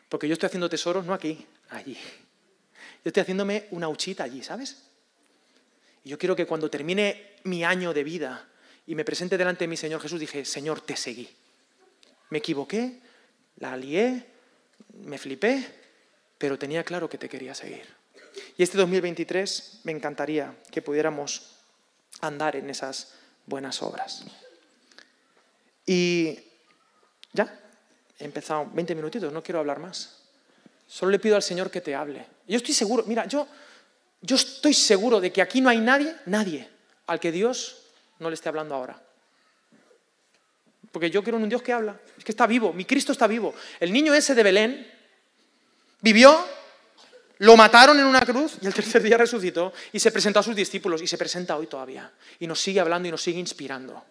Porque 0.09 0.27
yo 0.27 0.33
estoy 0.33 0.45
haciendo 0.45 0.69
tesoros 0.69 1.07
no 1.07 1.15
aquí, 1.15 1.43
allí. 1.71 1.95
Yo 3.03 3.09
estoy 3.09 3.21
haciéndome 3.21 3.67
una 3.71 3.89
huchita 3.89 4.23
allí, 4.23 4.43
¿sabes? 4.43 4.77
Y 6.03 6.09
yo 6.09 6.19
quiero 6.19 6.35
que 6.35 6.45
cuando 6.45 6.69
termine 6.69 7.31
mi 7.45 7.63
año 7.63 7.95
de 7.95 8.03
vida 8.03 8.47
y 8.85 8.93
me 8.93 9.03
presente 9.03 9.39
delante 9.39 9.63
de 9.63 9.69
mi 9.69 9.77
Señor 9.77 10.01
Jesús, 10.01 10.19
dije, 10.19 10.45
Señor, 10.45 10.81
te 10.81 10.97
seguí. 10.97 11.27
Me 12.29 12.37
equivoqué, 12.37 13.01
la 13.57 13.75
lié, 13.75 14.27
me 14.99 15.17
flipé, 15.17 15.81
pero 16.43 16.59
tenía 16.59 16.83
claro 16.83 17.07
que 17.07 17.17
te 17.17 17.29
quería 17.29 17.55
seguir. 17.55 17.85
Y 18.57 18.63
este 18.63 18.77
2023 18.77 19.79
me 19.85 19.93
encantaría 19.93 20.53
que 20.69 20.81
pudiéramos 20.81 21.55
andar 22.19 22.57
en 22.57 22.69
esas 22.69 23.13
buenas 23.45 23.81
obras. 23.81 24.25
Y 25.85 26.37
ya, 27.31 27.61
he 28.19 28.25
empezado 28.25 28.69
20 28.73 28.93
minutitos, 28.93 29.31
no 29.31 29.41
quiero 29.41 29.59
hablar 29.59 29.79
más. 29.79 30.17
Solo 30.85 31.13
le 31.13 31.19
pido 31.19 31.37
al 31.37 31.43
Señor 31.43 31.71
que 31.71 31.79
te 31.79 31.95
hable. 31.95 32.25
Yo 32.45 32.57
estoy 32.57 32.73
seguro, 32.73 33.05
mira, 33.07 33.25
yo, 33.25 33.47
yo 34.19 34.35
estoy 34.35 34.73
seguro 34.73 35.21
de 35.21 35.31
que 35.31 35.41
aquí 35.41 35.61
no 35.61 35.69
hay 35.69 35.77
nadie, 35.77 36.13
nadie, 36.25 36.69
al 37.07 37.21
que 37.21 37.31
Dios 37.31 37.83
no 38.19 38.29
le 38.29 38.33
esté 38.33 38.49
hablando 38.49 38.75
ahora. 38.75 39.01
Porque 40.91 41.09
yo 41.09 41.23
quiero 41.23 41.37
un 41.37 41.47
Dios 41.47 41.61
que 41.61 41.71
habla, 41.71 41.97
es 42.17 42.25
que 42.25 42.33
está 42.33 42.47
vivo, 42.47 42.73
mi 42.73 42.83
Cristo 42.83 43.13
está 43.13 43.27
vivo. 43.27 43.55
El 43.79 43.93
niño 43.93 44.13
ese 44.13 44.35
de 44.35 44.43
Belén 44.43 45.02
vivió, 46.03 46.45
lo 47.39 47.57
mataron 47.57 47.99
en 47.99 48.05
una 48.05 48.21
cruz 48.21 48.57
y 48.61 48.67
el 48.67 48.73
tercer 48.73 49.01
día 49.01 49.17
resucitó 49.17 49.73
y 49.91 49.99
se 49.99 50.11
presentó 50.11 50.39
a 50.39 50.43
sus 50.43 50.55
discípulos 50.55 51.01
y 51.01 51.07
se 51.07 51.17
presenta 51.17 51.57
hoy 51.57 51.65
todavía. 51.65 52.11
Y 52.39 52.45
nos 52.45 52.61
sigue 52.61 52.79
hablando 52.79 53.07
y 53.07 53.11
nos 53.11 53.23
sigue 53.23 53.39
inspirando. 53.39 54.03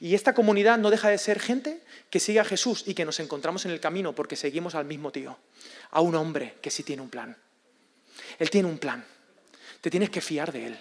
Y 0.00 0.14
esta 0.14 0.34
comunidad 0.34 0.78
no 0.78 0.90
deja 0.90 1.08
de 1.08 1.16
ser 1.16 1.38
gente 1.38 1.80
que 2.10 2.20
sigue 2.20 2.40
a 2.40 2.44
Jesús 2.44 2.82
y 2.86 2.94
que 2.94 3.04
nos 3.04 3.20
encontramos 3.20 3.64
en 3.64 3.70
el 3.70 3.80
camino 3.80 4.14
porque 4.14 4.36
seguimos 4.36 4.74
al 4.74 4.84
mismo 4.84 5.12
tío, 5.12 5.38
a 5.92 6.00
un 6.00 6.14
hombre 6.16 6.56
que 6.60 6.70
sí 6.70 6.82
tiene 6.82 7.02
un 7.02 7.08
plan. 7.08 7.36
Él 8.38 8.50
tiene 8.50 8.68
un 8.68 8.78
plan. 8.78 9.04
Te 9.80 9.90
tienes 9.90 10.10
que 10.10 10.20
fiar 10.20 10.52
de 10.52 10.66
él. 10.66 10.78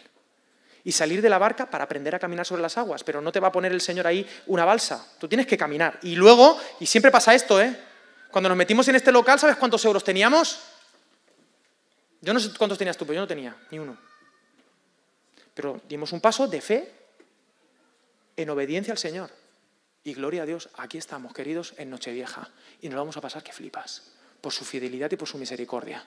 Y 0.83 0.91
salir 0.91 1.21
de 1.21 1.29
la 1.29 1.37
barca 1.37 1.69
para 1.69 1.83
aprender 1.83 2.15
a 2.15 2.19
caminar 2.19 2.47
sobre 2.47 2.63
las 2.63 2.79
aguas, 2.79 3.03
pero 3.03 3.21
no 3.21 3.31
te 3.31 3.39
va 3.39 3.49
a 3.49 3.51
poner 3.51 3.71
el 3.71 3.81
Señor 3.81 4.07
ahí 4.07 4.27
una 4.47 4.65
balsa. 4.65 5.07
Tú 5.19 5.27
tienes 5.27 5.45
que 5.45 5.57
caminar. 5.57 5.99
Y 6.01 6.15
luego, 6.15 6.59
y 6.79 6.87
siempre 6.87 7.11
pasa 7.11 7.35
esto, 7.35 7.61
¿eh? 7.61 7.90
Cuando 8.31 8.49
nos 8.49 8.57
metimos 8.57 8.87
en 8.87 8.95
este 8.95 9.11
local, 9.11 9.39
¿sabes 9.39 9.57
cuántos 9.57 9.83
euros 9.85 10.03
teníamos? 10.03 10.59
Yo 12.21 12.33
no 12.33 12.39
sé 12.39 12.51
cuántos 12.57 12.77
tenías 12.77 12.97
tú, 12.97 13.05
pero 13.05 13.15
yo 13.15 13.21
no 13.21 13.27
tenía, 13.27 13.55
ni 13.71 13.79
uno. 13.79 13.97
Pero 15.53 15.81
dimos 15.89 16.13
un 16.13 16.21
paso 16.21 16.47
de 16.47 16.61
fe 16.61 16.91
en 18.37 18.49
obediencia 18.49 18.93
al 18.93 18.97
Señor. 18.97 19.29
Y 20.03 20.13
gloria 20.13 20.43
a 20.43 20.45
Dios, 20.45 20.69
aquí 20.77 20.97
estamos, 20.97 21.33
queridos, 21.33 21.73
en 21.77 21.89
Nochevieja. 21.89 22.49
Y 22.81 22.89
nos 22.89 22.97
vamos 22.97 23.17
a 23.17 23.21
pasar 23.21 23.43
que 23.43 23.51
flipas, 23.51 24.03
por 24.39 24.53
su 24.53 24.65
fidelidad 24.65 25.11
y 25.11 25.17
por 25.17 25.27
su 25.27 25.37
misericordia. 25.37 26.03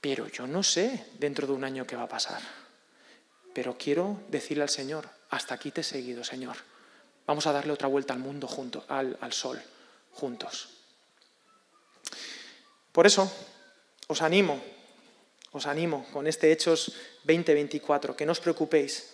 Pero 0.00 0.26
yo 0.28 0.46
no 0.46 0.62
sé 0.62 1.06
dentro 1.18 1.46
de 1.46 1.52
un 1.52 1.64
año 1.64 1.86
qué 1.86 1.96
va 1.96 2.04
a 2.04 2.08
pasar. 2.08 2.40
Pero 3.54 3.76
quiero 3.78 4.20
decirle 4.28 4.62
al 4.62 4.68
Señor, 4.68 5.08
hasta 5.28 5.54
aquí 5.54 5.70
te 5.70 5.82
he 5.82 5.84
seguido, 5.84 6.24
Señor. 6.24 6.56
Vamos 7.30 7.46
a 7.46 7.52
darle 7.52 7.70
otra 7.70 7.86
vuelta 7.86 8.12
al 8.12 8.18
mundo 8.18 8.48
juntos, 8.48 8.82
al, 8.88 9.16
al 9.20 9.32
sol, 9.32 9.62
juntos. 10.14 10.68
Por 12.90 13.06
eso, 13.06 13.30
os 14.08 14.20
animo 14.20 14.60
os 15.52 15.66
animo 15.66 16.06
con 16.12 16.26
este 16.26 16.50
Hechos 16.50 16.90
20-24, 17.26 18.16
que 18.16 18.26
no 18.26 18.32
os 18.32 18.42
preocupéis, 18.42 19.09